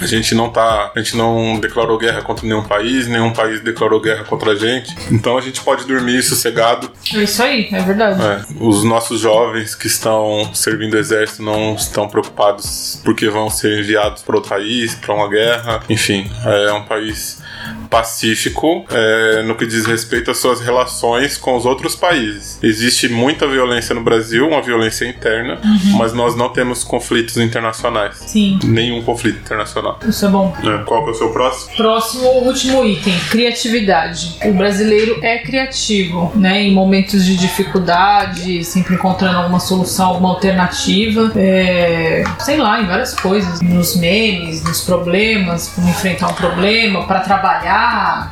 A 0.00 0.06
gente 0.06 0.34
não 0.34 0.50
tá, 0.50 0.90
a 0.94 0.98
gente 0.98 1.16
não 1.16 1.58
declarou 1.60 1.98
guerra 1.98 2.22
contra 2.22 2.46
nenhum 2.46 2.62
país, 2.62 3.06
nenhum 3.06 3.32
país 3.32 3.60
declarou 3.60 4.00
guerra 4.00 4.24
contra 4.24 4.52
a 4.52 4.56
gente. 4.56 4.94
Então 5.10 5.36
a 5.36 5.40
gente 5.40 5.60
pode 5.60 5.86
dormir 5.86 6.22
sossegado. 6.22 6.90
É 7.14 7.22
isso 7.22 7.42
aí, 7.42 7.68
é 7.72 7.82
verdade. 7.82 8.20
É, 8.22 8.44
os 8.60 8.82
nossos 8.82 9.20
jovens 9.20 9.74
que 9.74 9.86
estão 9.86 10.50
servindo 10.54 10.94
o 10.94 10.98
exército 10.98 11.42
não 11.42 11.74
estão 11.74 12.08
preocupados 12.08 13.00
porque 13.04 13.28
vão 13.28 13.50
ser 13.50 13.80
enviados 13.80 14.22
para 14.22 14.36
outro 14.36 14.50
país, 14.50 14.94
para 14.94 15.14
uma 15.14 15.28
guerra. 15.28 15.80
Enfim, 15.88 16.30
é 16.44 16.72
um 16.72 16.84
país 16.84 17.40
pacífico 17.88 18.84
é, 18.90 19.42
no 19.42 19.54
que 19.54 19.66
diz 19.66 19.84
respeito 19.84 20.30
às 20.30 20.38
suas 20.38 20.60
relações 20.60 21.36
com 21.36 21.56
os 21.56 21.66
outros 21.66 21.94
países. 21.96 22.58
Existe 22.62 23.08
muita 23.08 23.46
violência 23.46 23.94
no 23.94 24.02
Brasil, 24.02 24.46
uma 24.48 24.62
violência 24.62 25.04
interna, 25.06 25.58
mas 25.96 26.12
nós 26.12 26.36
não 26.36 26.48
temos 26.48 26.84
conflitos 26.84 27.36
internacionais. 27.36 28.16
Sim, 28.16 28.58
Nenhum 28.64 29.02
conflito 29.02 29.38
internacional. 29.38 29.98
isso 30.06 30.24
é 30.24 30.28
bom. 30.28 30.54
É, 30.62 30.84
Qual 30.84 31.04
que 31.04 31.10
é 31.10 31.12
o 31.12 31.14
seu 31.16 31.30
próximo? 31.30 31.76
Próximo, 31.76 32.26
último 32.44 32.84
item, 32.84 33.18
criatividade. 33.30 34.38
O 34.44 34.52
brasileiro 34.52 35.18
é 35.22 35.38
criativo, 35.38 36.32
né? 36.34 36.62
Em 36.62 36.72
momentos 36.72 37.24
de 37.24 37.36
dificuldade, 37.36 38.64
sempre 38.64 38.94
encontrando 38.94 39.38
alguma 39.38 39.60
solução, 39.60 40.06
alguma 40.10 40.30
alternativa. 40.30 41.32
É, 41.36 42.22
sei 42.38 42.56
lá, 42.56 42.80
em 42.80 42.86
várias 42.86 43.14
coisas. 43.14 43.60
Nos 43.60 43.96
memes, 43.96 44.62
nos 44.62 44.80
problemas, 44.82 45.68
como 45.68 45.88
enfrentar 45.88 46.28
um 46.28 46.34
problema, 46.34 47.06
para 47.06 47.20
trabalhar. 47.20 47.39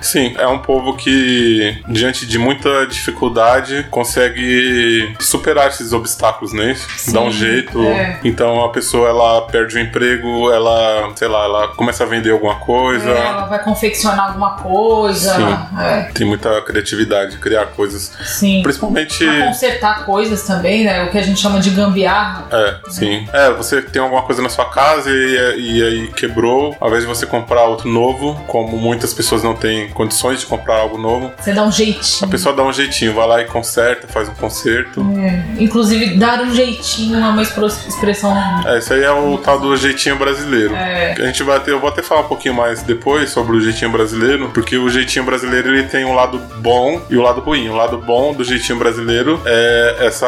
Sim, 0.01 0.35
é 0.39 0.47
um 0.47 0.59
povo 0.59 0.95
que, 0.97 1.83
diante 1.89 2.27
de 2.27 2.39
muita 2.39 2.87
dificuldade, 2.87 3.87
consegue 3.91 5.15
superar 5.21 5.69
esses 5.69 5.93
obstáculos, 5.93 6.53
né? 6.53 6.75
Sim, 6.97 7.13
Dá 7.13 7.21
um 7.21 7.31
jeito. 7.31 7.83
é. 7.83 8.19
Então 8.25 8.65
a 8.65 8.71
pessoa 8.71 9.09
ela 9.09 9.43
perde 9.43 9.77
o 9.77 9.81
emprego, 9.81 10.51
ela, 10.51 11.11
sei 11.17 11.29
lá, 11.29 11.45
ela 11.45 11.69
começa 11.69 12.05
a 12.05 12.07
vender 12.07 12.31
alguma 12.31 12.57
coisa. 12.57 13.09
É, 13.11 13.27
ela 13.27 13.47
vai 13.47 13.63
confeccionar 13.63 14.29
alguma 14.29 14.51
coisa. 14.57 15.35
Sim. 15.35 15.59
É, 15.81 16.03
Tem 16.13 16.27
muita 16.27 16.61
criatividade, 16.63 17.37
criar 17.39 17.67
coisas. 17.67 18.13
sim. 18.25 18.63
Principalmente. 18.63 19.25
Pra 19.25 19.47
consertar 19.47 20.05
coisas 20.05 20.43
também, 20.43 20.85
né? 20.85 21.05
O 21.05 21.11
que 21.11 21.19
a 21.19 21.23
gente 21.23 21.41
chama 21.41 21.61
de 21.61 21.71
gambiarra. 21.71 22.45
É, 22.51 22.77
sim. 22.91 23.29
É, 23.33 23.51
você 23.53 23.81
tem 23.83 24.01
alguma 24.03 24.23
coisa 24.23 24.43
na 24.43 24.49
sua 24.49 24.67
casa 24.67 25.11
e, 25.11 25.57
e 25.59 25.83
aí 25.83 26.09
quebrou, 26.13 26.77
ao 26.81 26.89
invés 26.89 27.03
de 27.03 27.09
você 27.09 27.27
comprar 27.27 27.65
outro 27.65 27.89
novo, 27.89 28.35
como 28.47 28.77
muitas 28.99 29.15
pessoas 29.15 29.45
não 29.45 29.55
têm 29.55 29.89
condições 29.91 30.41
de 30.41 30.47
comprar 30.47 30.75
algo 30.81 30.99
novo, 30.99 31.31
Você 31.39 31.53
dá 31.53 31.63
um 31.63 31.69
a 31.69 31.71
jeitinho. 31.71 32.29
pessoa 32.31 32.53
dá 32.55 32.65
um 32.65 32.73
jeitinho, 32.73 33.15
vai 33.15 33.27
lá 33.29 33.41
e 33.41 33.45
conserta, 33.45 34.09
faz 34.09 34.29
um 34.29 34.35
conserto. 34.35 35.01
É, 35.21 35.63
Inclusive, 35.63 36.17
dar 36.17 36.43
um 36.43 36.53
jeitinho 36.53 37.17
é 37.17 37.29
uma 37.29 37.41
expressão. 37.43 38.35
É, 38.67 38.79
isso 38.79 38.93
aí 38.93 39.03
é 39.05 39.11
o 39.13 39.39
tal 39.39 39.61
do 39.61 39.77
jeitinho 39.77 40.17
brasileiro. 40.17 40.75
É. 40.75 41.13
A 41.17 41.27
gente 41.27 41.43
vai 41.45 41.61
ter, 41.61 41.71
eu 41.71 41.79
vou 41.79 41.89
até 41.89 42.03
falar 42.03 42.23
um 42.23 42.29
pouquinho 42.29 42.55
mais 42.55 42.83
depois 42.83 43.31
sobre 43.31 43.57
o 43.57 43.61
jeitinho 43.61 43.91
brasileiro, 43.93 44.51
porque 44.53 44.77
o 44.77 44.89
jeitinho 44.91 45.25
brasileiro 45.25 45.69
ele 45.69 45.85
tem 45.85 46.05
um 46.05 46.15
lado 46.15 46.39
bom 46.57 47.01
e 47.09 47.17
o 47.17 47.23
lado 47.23 47.41
ruim. 47.41 47.69
O 47.69 47.77
lado 47.77 47.99
bom 47.99 48.33
do 48.35 48.43
jeitinho 48.43 48.79
brasileiro 48.79 49.41
é 49.47 49.97
essa 50.01 50.27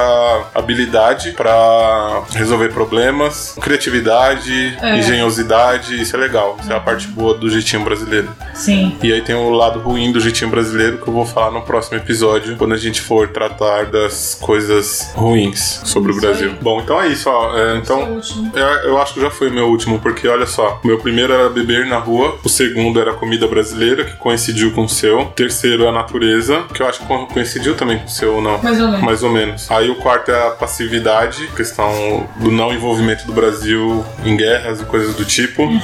habilidade 0.55 1.33
pra 1.33 2.23
resolver 2.35 2.69
problemas, 2.69 3.57
criatividade, 3.61 4.79
É. 4.81 4.97
engenhosidade, 4.99 6.01
isso 6.01 6.15
é 6.15 6.19
legal. 6.21 6.57
Isso 6.61 6.73
é 6.73 6.77
a 6.77 6.81
parte 6.81 7.09
boa 7.09 7.35
do 7.37 7.51
jeitinho 7.51 7.83
brasileiro. 7.83 8.29
Sim. 8.61 8.97
E 9.03 9.13
aí 9.13 9.23
tem 9.23 9.35
o 9.35 9.51
lado 9.51 9.81
ruim 9.81 10.13
do 10.13 10.21
jeitinho 10.21 10.51
brasileiro 10.51 10.99
que 10.99 11.09
eu 11.09 11.13
vou 11.13 11.25
falar 11.25 11.51
no 11.51 11.63
próximo 11.63 11.97
episódio, 11.97 12.57
quando 12.57 12.75
a 12.75 12.77
gente 12.77 13.01
for 13.01 13.29
tratar 13.29 13.87
das 13.87 14.37
coisas 14.41 15.11
ruins 15.15 15.81
sobre 15.85 16.11
Isso 16.13 16.19
o 16.19 16.21
Brasil. 16.23 16.49
aí. 16.51 16.57
Bom, 16.61 16.81
então 16.81 17.01
é 17.01 17.09
isso, 17.09 17.29
ó. 17.31 17.57
É, 17.57 17.75
é 17.75 17.77
então, 17.77 18.21
eu, 18.55 18.67
eu 18.91 18.99
acho 19.01 19.15
que 19.15 19.21
já 19.21 19.31
foi 19.31 19.49
o 19.49 19.53
meu 19.53 19.69
último, 19.69 19.99
porque 19.99 20.29
olha 20.29 20.47
só, 20.47 20.81
meu 20.85 20.99
primeiro 20.99 21.33
era 21.33 21.49
beber 21.49 21.87
na 21.87 21.99
rua, 21.99 22.39
o 22.45 22.49
segundo 22.49 23.01
era 23.01 23.13
comida 23.15 23.47
brasileira, 23.49 24.05
que 24.05 24.17
coincidiu 24.17 24.73
com 24.73 24.85
o 24.85 24.89
seu, 24.89 25.21
o 25.21 25.25
terceiro 25.27 25.85
é 25.85 25.89
a 25.89 25.93
natureza, 25.93 26.65
que 26.75 26.83
eu 26.83 26.87
acho 26.87 27.01
que 27.01 27.07
co- 27.07 27.27
coincidiu 27.27 27.75
também 27.77 27.99
com 27.99 28.07
o 28.07 28.11
seu 28.11 28.35
ou 28.35 28.43
não. 28.43 28.63
Mais 28.63 28.81
ou 28.81 28.89
menos. 28.89 29.03
Mais 29.05 29.23
ou 29.23 29.31
menos. 29.31 29.71
Aí 29.71 29.89
o 29.91 29.95
quarto 29.97 30.31
é 30.31 30.49
a 30.49 30.51
passividade, 30.51 31.47
questão 31.57 32.27
do 32.37 32.51
não 32.51 32.73
envolvimento 32.73 33.27
do 33.27 33.33
Brasil 33.33 34.05
em 34.25 34.37
guerras 34.37 34.81
e 34.81 34.85
coisas 34.85 35.15
do 35.15 35.25
tipo. 35.25 35.63
Uhum. 35.63 35.81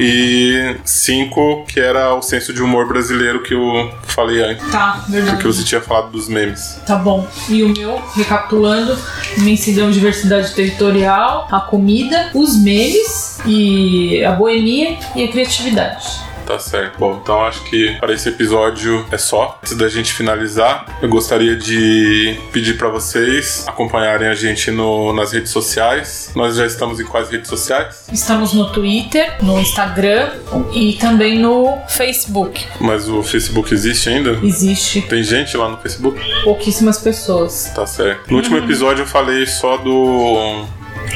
E 0.00 0.76
cinco, 0.84 1.64
que 1.66 1.78
era 1.80 2.07
o 2.14 2.22
senso 2.22 2.52
de 2.52 2.62
humor 2.62 2.86
brasileiro 2.86 3.42
que 3.42 3.54
eu 3.54 3.92
falei 4.02 4.42
antes. 4.42 4.70
Tá, 4.70 5.04
verdade. 5.08 5.36
Porque 5.36 5.46
você 5.46 5.64
tinha 5.64 5.80
falado 5.80 6.10
dos 6.10 6.28
memes. 6.28 6.80
Tá 6.86 6.96
bom. 6.96 7.26
E 7.48 7.62
o 7.62 7.68
meu, 7.68 8.02
recapitulando, 8.14 8.96
imensidão, 9.36 9.90
diversidade 9.90 10.52
territorial, 10.54 11.48
a 11.50 11.60
comida, 11.60 12.30
os 12.34 12.56
memes 12.56 13.38
e 13.46 14.24
a 14.24 14.32
boemia 14.32 14.98
e 15.14 15.24
a 15.24 15.28
criatividade. 15.28 16.27
Tá 16.48 16.58
certo. 16.58 16.98
Bom, 16.98 17.20
então 17.22 17.44
acho 17.44 17.62
que 17.64 17.94
para 18.00 18.10
esse 18.14 18.26
episódio 18.30 19.04
é 19.12 19.18
só. 19.18 19.58
Antes 19.62 19.76
da 19.76 19.86
gente 19.86 20.14
finalizar, 20.14 20.98
eu 21.02 21.08
gostaria 21.10 21.54
de 21.54 22.40
pedir 22.52 22.78
para 22.78 22.88
vocês 22.88 23.64
acompanharem 23.68 24.26
a 24.28 24.34
gente 24.34 24.70
no- 24.70 25.12
nas 25.12 25.32
redes 25.32 25.50
sociais. 25.52 26.30
Nós 26.34 26.56
já 26.56 26.64
estamos 26.64 26.98
em 27.00 27.04
quais 27.04 27.28
redes 27.28 27.50
sociais? 27.50 28.06
Estamos 28.10 28.54
no 28.54 28.72
Twitter, 28.72 29.36
no 29.44 29.60
Instagram 29.60 30.30
e 30.72 30.94
também 30.94 31.38
no 31.38 31.76
Facebook. 31.86 32.64
Mas 32.80 33.10
o 33.10 33.22
Facebook 33.22 33.74
existe 33.74 34.08
ainda? 34.08 34.30
Existe 34.42 35.02
Tem 35.02 35.22
gente 35.22 35.54
lá 35.54 35.68
no 35.68 35.76
Facebook? 35.76 36.18
pouquíssimas 36.44 36.96
pessoas. 36.98 37.70
Tá 37.74 37.84
certo. 37.86 38.30
No 38.30 38.38
último 38.38 38.56
episódio 38.56 39.02
eu 39.02 39.06
falei 39.06 39.44
só 39.44 39.76
do 39.76 40.64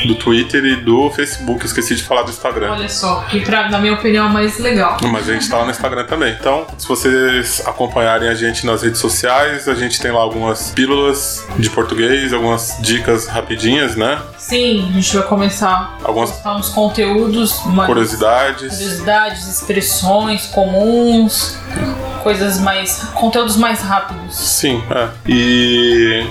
do 0.06 0.14
Twitter 0.14 0.64
e 0.64 0.76
do 0.76 1.10
Facebook, 1.10 1.64
esqueci 1.64 1.94
de 1.94 2.02
falar 2.02 2.22
do 2.22 2.30
Instagram. 2.30 2.72
Olha 2.72 2.88
só, 2.88 3.20
que 3.30 3.40
pra, 3.40 3.68
na 3.68 3.78
minha 3.78 3.94
opinião 3.94 4.26
é 4.26 4.28
mais 4.28 4.58
legal. 4.58 4.96
Mas 5.10 5.28
a 5.28 5.32
gente 5.34 5.48
tá 5.48 5.58
lá 5.58 5.64
no 5.64 5.70
Instagram 5.70 6.04
também. 6.04 6.36
Então, 6.38 6.66
se 6.78 6.86
vocês 6.88 7.62
acompanharem 7.66 8.28
a 8.28 8.34
gente 8.34 8.64
nas 8.66 8.82
redes 8.82 9.00
sociais, 9.00 9.68
a 9.68 9.74
gente 9.74 10.00
tem 10.00 10.10
lá 10.10 10.20
algumas 10.20 10.70
pílulas 10.70 11.46
de 11.58 11.68
português, 11.70 12.32
algumas 12.32 12.76
dicas 12.80 13.26
rapidinhas, 13.26 13.96
né? 13.96 14.20
Sim, 14.38 14.88
a 14.90 14.92
gente 14.94 15.16
vai 15.16 15.26
começar 15.26 15.98
a 16.02 16.08
Algumas 16.08 16.30
postar 16.30 16.56
uns 16.56 16.68
conteúdos, 16.68 17.64
mais 17.66 17.86
curiosidades. 17.88 18.70
curiosidades, 18.72 19.46
expressões 19.48 20.46
comuns, 20.46 21.56
coisas 22.22 22.58
mais. 22.60 22.98
conteúdos 23.14 23.56
mais 23.56 23.80
rápidos. 23.80 24.36
Sim, 24.36 24.82
é. 24.90 25.08
E 25.26 26.26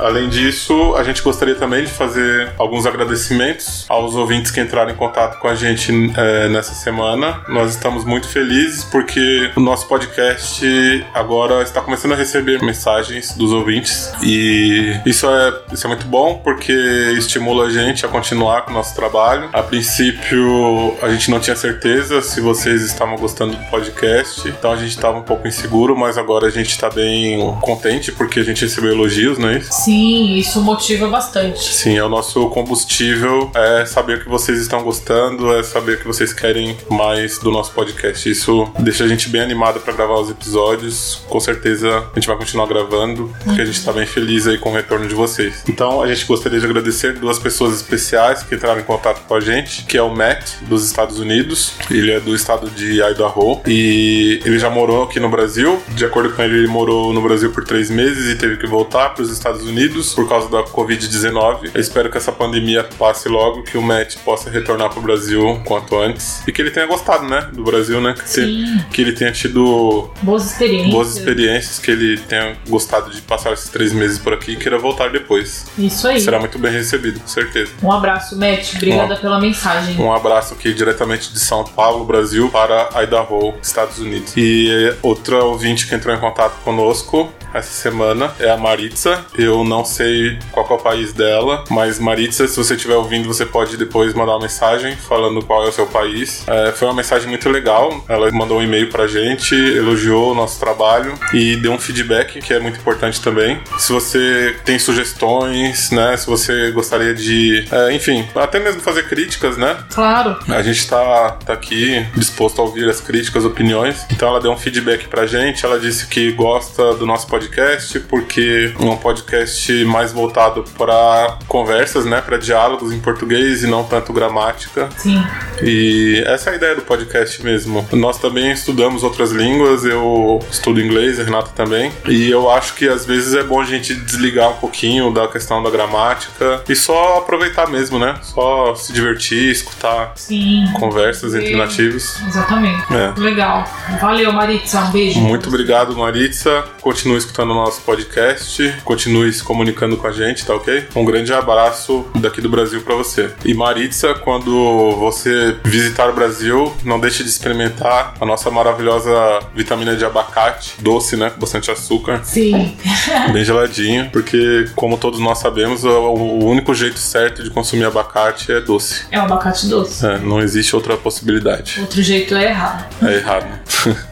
além 0.00 0.28
disso, 0.28 0.94
a 0.96 1.02
gente 1.02 1.22
gostaria 1.22 1.54
também 1.54 1.84
de 1.84 1.90
fazer 1.90 2.52
alguns 2.58 2.86
agradecimentos 2.86 3.84
aos 3.88 4.14
ouvintes 4.14 4.50
que 4.50 4.60
entraram 4.60 4.90
em 4.90 4.96
contato 4.96 5.38
com 5.38 5.48
a 5.48 5.54
gente 5.54 5.92
é, 6.16 6.48
nessa 6.48 6.74
semana. 6.74 7.42
Nós 7.48 7.74
estamos 7.74 8.04
muito 8.04 8.28
felizes 8.28 8.84
porque 8.84 9.50
o 9.56 9.60
nosso 9.60 9.86
podcast 9.86 10.66
agora 11.14 11.62
está 11.62 11.80
começando 11.80 12.12
a 12.12 12.16
receber 12.16 12.62
mensagens 12.62 13.32
dos 13.34 13.52
ouvintes 13.52 14.12
e 14.22 15.00
isso 15.06 15.28
é, 15.28 15.54
isso 15.72 15.86
é 15.86 15.88
muito 15.88 16.06
bom 16.06 16.40
porque 16.42 16.72
estimula 17.16 17.66
a 17.66 17.70
gente 17.70 18.04
a 18.04 18.08
continuar 18.08 18.62
com 18.62 18.70
o 18.70 18.74
nosso 18.74 18.94
trabalho. 18.94 19.48
A 19.52 19.62
princípio, 19.62 20.96
a 21.02 21.08
gente 21.08 21.30
não 21.30 21.40
tinha 21.40 21.56
certeza 21.56 22.22
se 22.22 22.40
vocês 22.40 22.82
estavam 22.82 23.16
gostando 23.16 23.56
do 23.56 23.64
podcast, 23.70 24.48
então 24.48 24.72
a 24.72 24.76
gente 24.76 24.90
estava 24.90 25.18
um 25.18 25.22
pouco 25.22 25.46
inseguro, 25.46 25.96
mas 25.96 26.16
agora 26.16 26.46
a 26.46 26.50
gente 26.50 26.70
está 26.70 26.88
bem 26.88 27.38
contente 27.60 28.12
porque 28.12 28.40
a 28.40 28.44
gente 28.44 28.62
recebeu 28.62 28.92
elogios, 28.92 29.38
não 29.38 29.48
é 29.48 29.58
isso? 29.58 29.72
Sim, 29.72 29.89
isso 29.92 30.60
motiva 30.60 31.08
bastante. 31.08 31.74
Sim, 31.74 31.96
é 31.96 32.04
o 32.04 32.08
nosso 32.08 32.48
combustível, 32.50 33.50
é 33.54 33.84
saber 33.84 34.22
que 34.22 34.28
vocês 34.28 34.60
estão 34.60 34.82
gostando, 34.82 35.52
é 35.52 35.62
saber 35.62 35.98
que 35.98 36.06
vocês 36.06 36.32
querem 36.32 36.76
mais 36.88 37.38
do 37.38 37.50
nosso 37.50 37.72
podcast. 37.72 38.28
Isso 38.28 38.70
deixa 38.78 39.04
a 39.04 39.08
gente 39.08 39.28
bem 39.28 39.40
animado 39.40 39.80
para 39.80 39.92
gravar 39.92 40.20
os 40.20 40.30
episódios. 40.30 41.22
Com 41.28 41.40
certeza 41.40 41.88
a 41.98 42.14
gente 42.14 42.26
vai 42.26 42.36
continuar 42.36 42.66
gravando, 42.66 43.34
porque 43.44 43.60
a 43.60 43.64
gente 43.64 43.84
tá 43.84 43.92
bem 43.92 44.06
feliz 44.06 44.46
aí 44.46 44.58
com 44.58 44.70
o 44.70 44.74
retorno 44.74 45.08
de 45.08 45.14
vocês. 45.14 45.64
Então 45.68 46.02
a 46.02 46.06
gente 46.06 46.24
gostaria 46.26 46.60
de 46.60 46.66
agradecer 46.66 47.14
duas 47.14 47.38
pessoas 47.38 47.74
especiais 47.74 48.42
que 48.42 48.54
entraram 48.54 48.80
em 48.80 48.84
contato 48.84 49.26
com 49.26 49.34
a 49.34 49.40
gente, 49.40 49.84
que 49.84 49.96
é 49.96 50.02
o 50.02 50.14
Matt, 50.14 50.60
dos 50.62 50.84
Estados 50.86 51.18
Unidos. 51.18 51.72
Ele 51.90 52.12
é 52.12 52.20
do 52.20 52.34
estado 52.34 52.70
de 52.70 53.00
Idaho 53.02 53.60
e 53.66 54.40
ele 54.44 54.58
já 54.58 54.70
morou 54.70 55.04
aqui 55.04 55.18
no 55.18 55.28
Brasil. 55.28 55.80
De 55.88 56.04
acordo 56.04 56.32
com 56.34 56.42
ele, 56.42 56.58
ele 56.58 56.68
morou 56.68 57.12
no 57.12 57.20
Brasil 57.20 57.50
por 57.50 57.64
três 57.64 57.90
meses 57.90 58.28
e 58.32 58.36
teve 58.36 58.56
que 58.56 58.66
voltar 58.66 59.10
para 59.10 59.22
os 59.22 59.30
Estados 59.30 59.62
Unidos 59.62 59.79
por 60.14 60.28
causa 60.28 60.48
da 60.50 60.62
Covid-19. 60.64 61.70
Eu 61.74 61.80
espero 61.80 62.10
que 62.10 62.18
essa 62.18 62.32
pandemia 62.32 62.84
passe 62.98 63.28
logo, 63.28 63.62
que 63.62 63.78
o 63.78 63.82
Matt 63.82 64.16
possa 64.18 64.50
retornar 64.50 64.90
para 64.90 64.98
o 64.98 65.02
Brasil 65.02 65.60
quanto 65.64 65.98
antes 65.98 66.46
e 66.46 66.52
que 66.52 66.60
ele 66.60 66.70
tenha 66.70 66.86
gostado, 66.86 67.26
né, 67.26 67.48
do 67.52 67.62
Brasil, 67.64 68.00
né? 68.00 68.14
Que, 68.14 68.28
Sim. 68.28 68.84
que 68.90 69.00
ele 69.00 69.12
tenha 69.12 69.32
tido 69.32 70.10
Boas 70.22 70.46
experiências. 70.50 70.92
boas 70.92 71.16
experiências, 71.16 71.78
que 71.78 71.90
ele 71.90 72.18
tenha 72.18 72.56
gostado 72.68 73.10
de 73.10 73.20
passar 73.22 73.52
esses 73.52 73.70
três 73.70 73.92
meses 73.92 74.18
por 74.18 74.32
aqui 74.34 74.52
e 74.52 74.56
queira 74.56 74.78
voltar 74.78 75.10
depois. 75.10 75.66
Isso 75.78 76.06
aí. 76.06 76.20
Será 76.20 76.38
muito 76.38 76.58
bem 76.58 76.72
recebido, 76.72 77.20
com 77.20 77.28
certeza. 77.28 77.72
Um 77.82 77.92
abraço, 77.92 78.36
Matt. 78.38 78.74
Obrigada 78.76 79.14
Bom. 79.14 79.20
pela 79.20 79.40
mensagem. 79.40 79.96
Um 79.98 80.12
abraço 80.12 80.54
aqui 80.54 80.74
diretamente 80.74 81.32
de 81.32 81.40
São 81.40 81.64
Paulo, 81.64 82.04
Brasil, 82.04 82.50
para 82.50 82.90
Idaho, 83.02 83.54
Estados 83.62 83.98
Unidos. 83.98 84.34
E 84.36 84.94
outra 85.02 85.42
ouvinte 85.44 85.86
que 85.86 85.94
entrou 85.94 86.14
em 86.14 86.18
contato 86.20 86.54
conosco 86.64 87.32
essa 87.52 87.70
semana 87.72 88.32
é 88.38 88.48
a 88.50 88.56
Maritza. 88.56 89.24
Eu 89.36 89.64
não 89.70 89.84
sei 89.84 90.36
qual 90.50 90.66
é 90.68 90.72
o 90.74 90.78
país 90.78 91.12
dela, 91.12 91.64
mas 91.70 92.00
Maritza, 92.00 92.46
se 92.48 92.56
você 92.56 92.74
estiver 92.74 92.96
ouvindo, 92.96 93.26
você 93.26 93.46
pode 93.46 93.76
depois 93.76 94.12
mandar 94.12 94.32
uma 94.32 94.40
mensagem 94.40 94.96
falando 94.96 95.42
qual 95.44 95.64
é 95.64 95.68
o 95.68 95.72
seu 95.72 95.86
país. 95.86 96.44
É, 96.48 96.72
foi 96.72 96.88
uma 96.88 96.94
mensagem 96.94 97.28
muito 97.28 97.48
legal. 97.48 98.04
Ela 98.08 98.30
mandou 98.32 98.58
um 98.58 98.62
e-mail 98.62 98.88
pra 98.88 99.06
gente, 99.06 99.54
elogiou 99.54 100.32
o 100.32 100.34
nosso 100.34 100.58
trabalho 100.58 101.14
e 101.32 101.54
deu 101.56 101.72
um 101.72 101.78
feedback 101.78 102.40
que 102.40 102.52
é 102.52 102.58
muito 102.58 102.80
importante 102.80 103.20
também. 103.20 103.60
Se 103.78 103.92
você 103.92 104.56
tem 104.64 104.78
sugestões, 104.78 105.90
né? 105.92 106.16
Se 106.16 106.26
você 106.26 106.72
gostaria 106.72 107.14
de, 107.14 107.64
é, 107.70 107.94
enfim, 107.94 108.26
até 108.34 108.58
mesmo 108.58 108.80
fazer 108.80 109.08
críticas, 109.08 109.56
né? 109.56 109.76
Claro. 109.94 110.36
A 110.48 110.62
gente 110.62 110.88
tá, 110.88 111.38
tá 111.46 111.52
aqui 111.52 112.04
disposto 112.16 112.60
a 112.60 112.64
ouvir 112.64 112.88
as 112.88 113.00
críticas, 113.00 113.44
opiniões. 113.44 114.04
Então 114.10 114.28
ela 114.28 114.40
deu 114.40 114.50
um 114.50 114.56
feedback 114.56 115.06
pra 115.06 115.26
gente. 115.26 115.64
Ela 115.64 115.78
disse 115.78 116.08
que 116.08 116.32
gosta 116.32 116.94
do 116.94 117.06
nosso 117.06 117.28
podcast 117.28 118.00
porque 118.00 118.72
é 118.76 118.84
um 118.84 118.96
podcast 118.96 119.59
mais 119.84 120.12
voltado 120.12 120.64
para 120.76 121.38
conversas, 121.48 122.04
né? 122.04 122.20
Para 122.20 122.38
diálogos 122.38 122.92
em 122.92 123.00
português 123.00 123.62
e 123.62 123.66
não 123.66 123.84
tanto 123.84 124.12
gramática. 124.12 124.88
Sim. 124.96 125.22
E 125.62 126.22
essa 126.26 126.50
é 126.50 126.52
a 126.54 126.56
ideia 126.56 126.74
do 126.74 126.82
podcast 126.82 127.42
mesmo. 127.42 127.86
Nós 127.92 128.18
também 128.18 128.50
estudamos 128.52 129.02
outras 129.02 129.30
línguas, 129.30 129.84
eu 129.84 130.38
estudo 130.50 130.80
inglês, 130.80 131.20
a 131.20 131.24
Renata 131.24 131.50
também. 131.54 131.92
E 132.06 132.30
eu 132.30 132.50
acho 132.50 132.74
que 132.74 132.88
às 132.88 133.04
vezes 133.04 133.34
é 133.34 133.42
bom 133.42 133.60
a 133.60 133.64
gente 133.64 133.94
desligar 133.94 134.50
um 134.50 134.56
pouquinho 134.56 135.12
da 135.12 135.28
questão 135.28 135.62
da 135.62 135.70
gramática 135.70 136.62
e 136.68 136.74
só 136.74 137.18
aproveitar 137.18 137.68
mesmo, 137.68 137.98
né? 137.98 138.16
Só 138.22 138.74
se 138.74 138.92
divertir, 138.92 139.50
escutar 139.50 140.12
Sim. 140.16 140.64
conversas 140.78 141.34
entre 141.34 141.48
Sim. 141.48 141.56
nativos. 141.56 142.20
Exatamente. 142.26 142.84
É. 142.92 143.12
Legal. 143.20 143.64
Valeu, 144.00 144.32
Maritza. 144.32 144.80
Um 144.80 144.90
beijo. 144.90 145.20
Muito 145.20 145.48
obrigado, 145.48 145.96
Maritza. 145.96 146.64
Continue 146.80 147.18
escutando 147.18 147.50
o 147.50 147.54
nosso 147.54 147.80
podcast, 147.82 148.74
continue 148.84 149.32
se 149.32 149.42
comunicando 149.50 149.96
com 149.96 150.06
a 150.06 150.12
gente, 150.12 150.46
tá 150.46 150.54
ok? 150.54 150.86
Um 150.94 151.04
grande 151.04 151.32
abraço 151.32 152.06
daqui 152.20 152.40
do 152.40 152.48
Brasil 152.48 152.82
pra 152.82 152.94
você. 152.94 153.30
E 153.44 153.52
Maritza, 153.52 154.14
quando 154.14 154.92
você 154.92 155.56
visitar 155.64 156.08
o 156.08 156.12
Brasil, 156.12 156.72
não 156.84 157.00
deixe 157.00 157.24
de 157.24 157.28
experimentar 157.28 158.14
a 158.20 158.24
nossa 158.24 158.48
maravilhosa 158.48 159.10
vitamina 159.52 159.96
de 159.96 160.04
abacate, 160.04 160.74
doce, 160.78 161.16
né? 161.16 161.30
Com 161.30 161.40
bastante 161.40 161.68
açúcar, 161.68 162.20
Sim. 162.22 162.76
bem 163.32 163.44
geladinho, 163.44 164.08
porque, 164.12 164.70
como 164.76 164.96
todos 164.96 165.18
nós 165.18 165.38
sabemos, 165.38 165.82
o 165.84 166.20
o 166.20 166.44
único 166.44 166.72
jeito 166.72 166.98
certo 166.98 167.42
de 167.42 167.50
consumir 167.50 167.86
abacate 167.86 168.52
é 168.52 168.60
doce. 168.60 169.02
É 169.10 169.18
um 169.18 169.24
abacate 169.24 169.66
doce. 169.66 170.06
É, 170.06 170.16
não 170.18 170.40
existe 170.40 170.76
outra 170.76 170.96
possibilidade. 170.96 171.80
Outro 171.80 172.00
jeito 172.02 172.36
é 172.36 172.44
errado. 172.44 172.86
É 173.02 173.14
errado. 173.16 173.60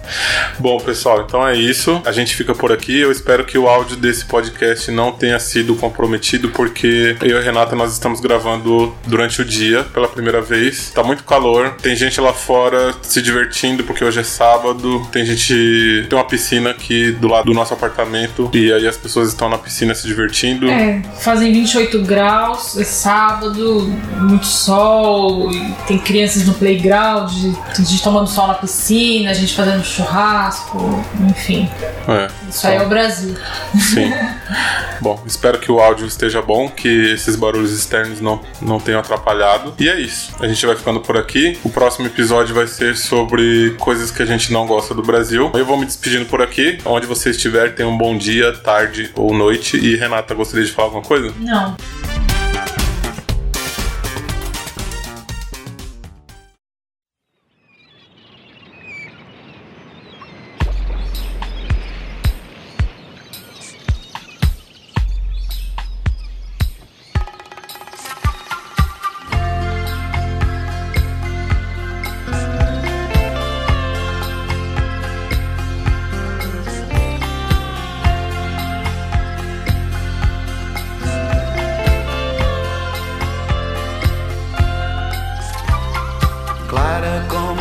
Bom, 0.58 0.78
pessoal, 0.78 1.24
então 1.26 1.46
é 1.46 1.56
isso. 1.56 2.00
A 2.04 2.12
gente 2.12 2.34
fica 2.34 2.54
por 2.54 2.72
aqui. 2.72 2.98
Eu 2.98 3.12
espero 3.12 3.44
que 3.44 3.58
o 3.58 3.68
áudio 3.68 3.96
desse 3.96 4.24
podcast 4.24 4.90
não 4.90 5.12
tenha 5.12 5.38
sido 5.38 5.74
comprometido, 5.76 6.50
porque 6.50 7.16
eu 7.22 7.36
e 7.36 7.38
a 7.38 7.40
Renata 7.40 7.76
nós 7.76 7.92
estamos 7.92 8.20
gravando 8.20 8.94
durante 9.06 9.40
o 9.42 9.44
dia 9.44 9.84
pela 9.84 10.08
primeira 10.08 10.40
vez. 10.40 10.90
Tá 10.90 11.02
muito 11.02 11.24
calor, 11.24 11.74
tem 11.82 11.94
gente 11.94 12.20
lá 12.20 12.32
fora 12.32 12.94
se 13.02 13.22
divertindo 13.22 13.84
porque 13.84 14.04
hoje 14.04 14.20
é 14.20 14.24
sábado. 14.24 15.06
Tem 15.12 15.24
gente. 15.24 16.06
Tem 16.08 16.18
uma 16.18 16.24
piscina 16.24 16.70
aqui 16.70 17.12
do 17.12 17.28
lado 17.28 17.46
do 17.46 17.54
nosso 17.54 17.72
apartamento 17.74 18.50
e 18.52 18.72
aí 18.72 18.86
as 18.86 18.96
pessoas 18.96 19.28
estão 19.28 19.48
na 19.48 19.58
piscina 19.58 19.94
se 19.94 20.06
divertindo. 20.06 20.68
É, 20.68 21.02
fazem 21.20 21.52
28 21.52 22.02
graus, 22.02 22.76
é 22.76 22.84
sábado, 22.84 23.82
muito 24.20 24.46
sol, 24.46 25.50
tem 25.86 25.98
crianças 25.98 26.46
no 26.46 26.54
playground, 26.54 27.32
tem 27.74 27.84
gente 27.84 28.02
tomando 28.02 28.28
sol 28.28 28.46
na 28.48 28.54
piscina, 28.54 29.30
a 29.30 29.34
gente 29.34 29.54
fazendo 29.54 29.82
churrasco, 29.98 31.04
enfim. 31.28 31.68
É. 32.06 32.28
Isso 32.48 32.66
aí 32.66 32.76
é 32.76 32.82
o 32.82 32.88
Brasil. 32.88 33.36
Sim. 33.78 34.12
bom, 35.00 35.20
espero 35.26 35.58
que 35.58 35.70
o 35.70 35.80
áudio 35.80 36.06
esteja 36.06 36.40
bom, 36.40 36.68
que 36.68 36.88
esses 37.12 37.34
barulhos 37.34 37.72
externos 37.72 38.20
não, 38.20 38.40
não 38.60 38.78
tenham 38.78 39.00
atrapalhado. 39.00 39.74
E 39.78 39.88
é 39.88 40.00
isso. 40.00 40.34
A 40.40 40.46
gente 40.46 40.64
vai 40.64 40.76
ficando 40.76 41.00
por 41.00 41.16
aqui. 41.16 41.58
O 41.64 41.70
próximo 41.70 42.06
episódio 42.06 42.54
vai 42.54 42.66
ser 42.66 42.96
sobre 42.96 43.74
coisas 43.78 44.10
que 44.10 44.22
a 44.22 44.26
gente 44.26 44.52
não 44.52 44.66
gosta 44.66 44.94
do 44.94 45.02
Brasil. 45.02 45.50
Eu 45.54 45.66
vou 45.66 45.76
me 45.76 45.84
despedindo 45.84 46.26
por 46.26 46.40
aqui. 46.40 46.78
Onde 46.84 47.06
você 47.06 47.30
estiver, 47.30 47.74
tenha 47.74 47.88
um 47.88 47.98
bom 47.98 48.16
dia, 48.16 48.52
tarde 48.52 49.10
ou 49.16 49.34
noite. 49.34 49.76
E 49.76 49.96
Renata, 49.96 50.34
gostaria 50.34 50.64
de 50.64 50.72
falar 50.72 50.88
alguma 50.88 51.02
coisa? 51.04 51.34
Não. 51.38 51.76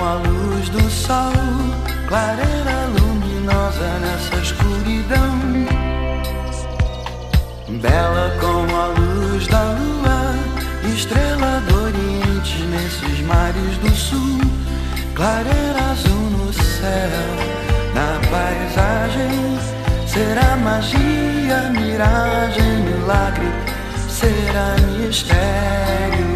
A 0.08 0.14
luz 0.14 0.70
do 0.70 0.90
sol, 0.90 1.34
clareira 2.08 2.78
luminosa 2.98 3.90
nessa 4.00 4.38
escuridão. 4.38 5.38
Bela 7.82 8.32
como 8.40 8.74
a 8.74 8.88
luz 8.88 9.48
da 9.48 9.64
lua, 9.64 10.34
estrela 10.96 11.62
do 11.68 11.84
oriente 11.84 12.64
nesses 12.72 13.20
mares 13.26 13.78
do 13.80 13.94
sul. 13.94 14.40
Clareira 15.14 15.92
azul 15.92 16.30
no 16.38 16.54
céu, 16.54 17.28
na 17.94 18.10
paisagem. 18.32 19.58
Será 20.08 20.56
magia, 20.56 21.70
miragem, 21.72 22.78
milagre, 22.86 23.52
será 24.08 24.76
mistério. 24.98 26.27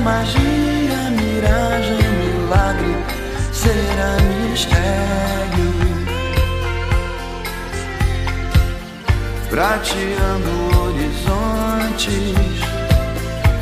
Magia, 0.00 1.10
miragem, 1.18 1.98
milagre, 2.20 2.96
será 3.52 4.16
mistério. 4.48 5.30
prateando 9.50 10.50
horizontes, 10.80 12.60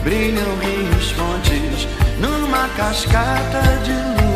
brilham 0.05 0.57
rios, 0.61 1.11
fontes 1.13 1.89
numa 2.21 2.69
cascata 2.77 3.63
de 3.83 3.93
luz. 3.93 4.29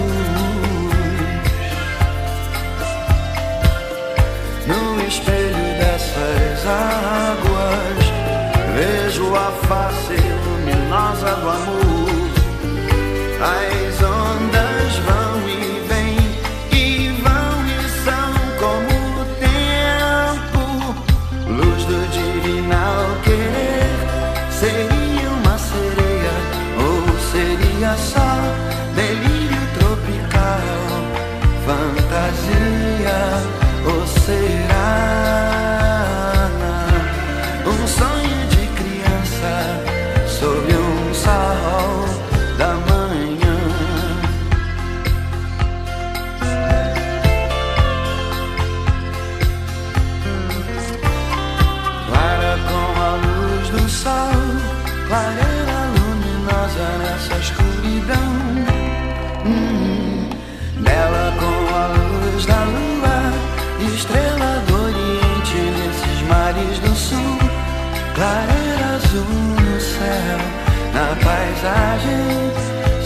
No 4.67 5.07
espelho 5.07 5.79
dessas 5.79 6.67
águas, 6.67 8.01
vejo 8.75 9.37
a 9.37 9.53
face 9.69 10.17
luminosa 10.17 11.37
do 11.37 11.49
amor. 11.51 11.92
As 13.45 13.82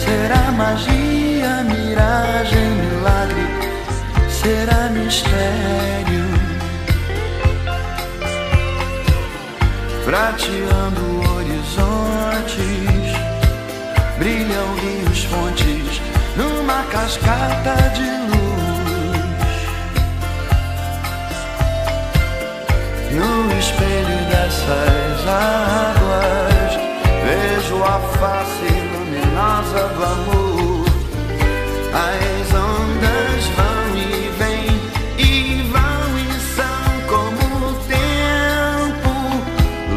Será 0.03 0.51
magia, 0.51 1.63
miragem, 1.63 2.69
milagre, 2.81 3.47
será 4.29 4.89
mistério. 4.89 5.77
prateando 10.07 11.03
horizontes, 11.35 12.55
brilham 14.17 14.75
rios, 14.75 15.25
fontes 15.25 16.01
numa 16.37 16.81
cascata 16.83 17.75
de 17.93 18.09
luz. 18.31 19.57
No 23.11 23.51
espelho 23.59 24.19
dessas 24.31 25.27
águas, 25.27 26.66
vejo 27.27 27.83
a 27.83 27.99
face 28.19 28.69
luminosa 28.93 29.83
do 29.95 30.03
amor. 30.15 30.85
As 32.07 32.47
ondas 32.53 33.43
vão 33.57 33.97
e 33.97 34.31
vêm 34.39 34.67
e 35.17 35.61
vão 35.73 36.07
e 36.23 36.27
são 36.55 36.89
como 37.11 37.41
o 37.67 37.73
tempo. 37.95 39.13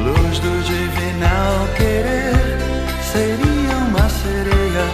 Luz 0.05 0.39
do 0.41 0.53
divinal 0.71 1.55
querer 1.77 2.59
seria 3.13 3.75
uma 3.89 4.09
sereia 4.23 4.87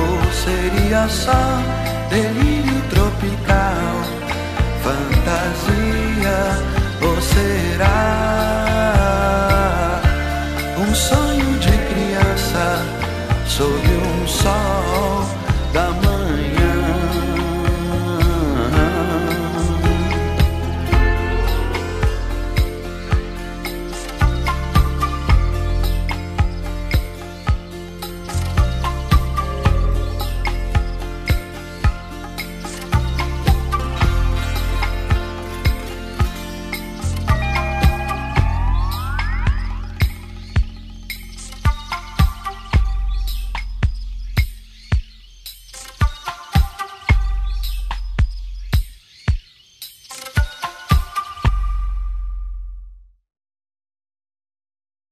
ou 0.00 0.32
seria 0.44 1.08
só 1.08 1.44
delírio 2.08 2.80
tropical, 2.90 3.94
fantasia 4.82 6.01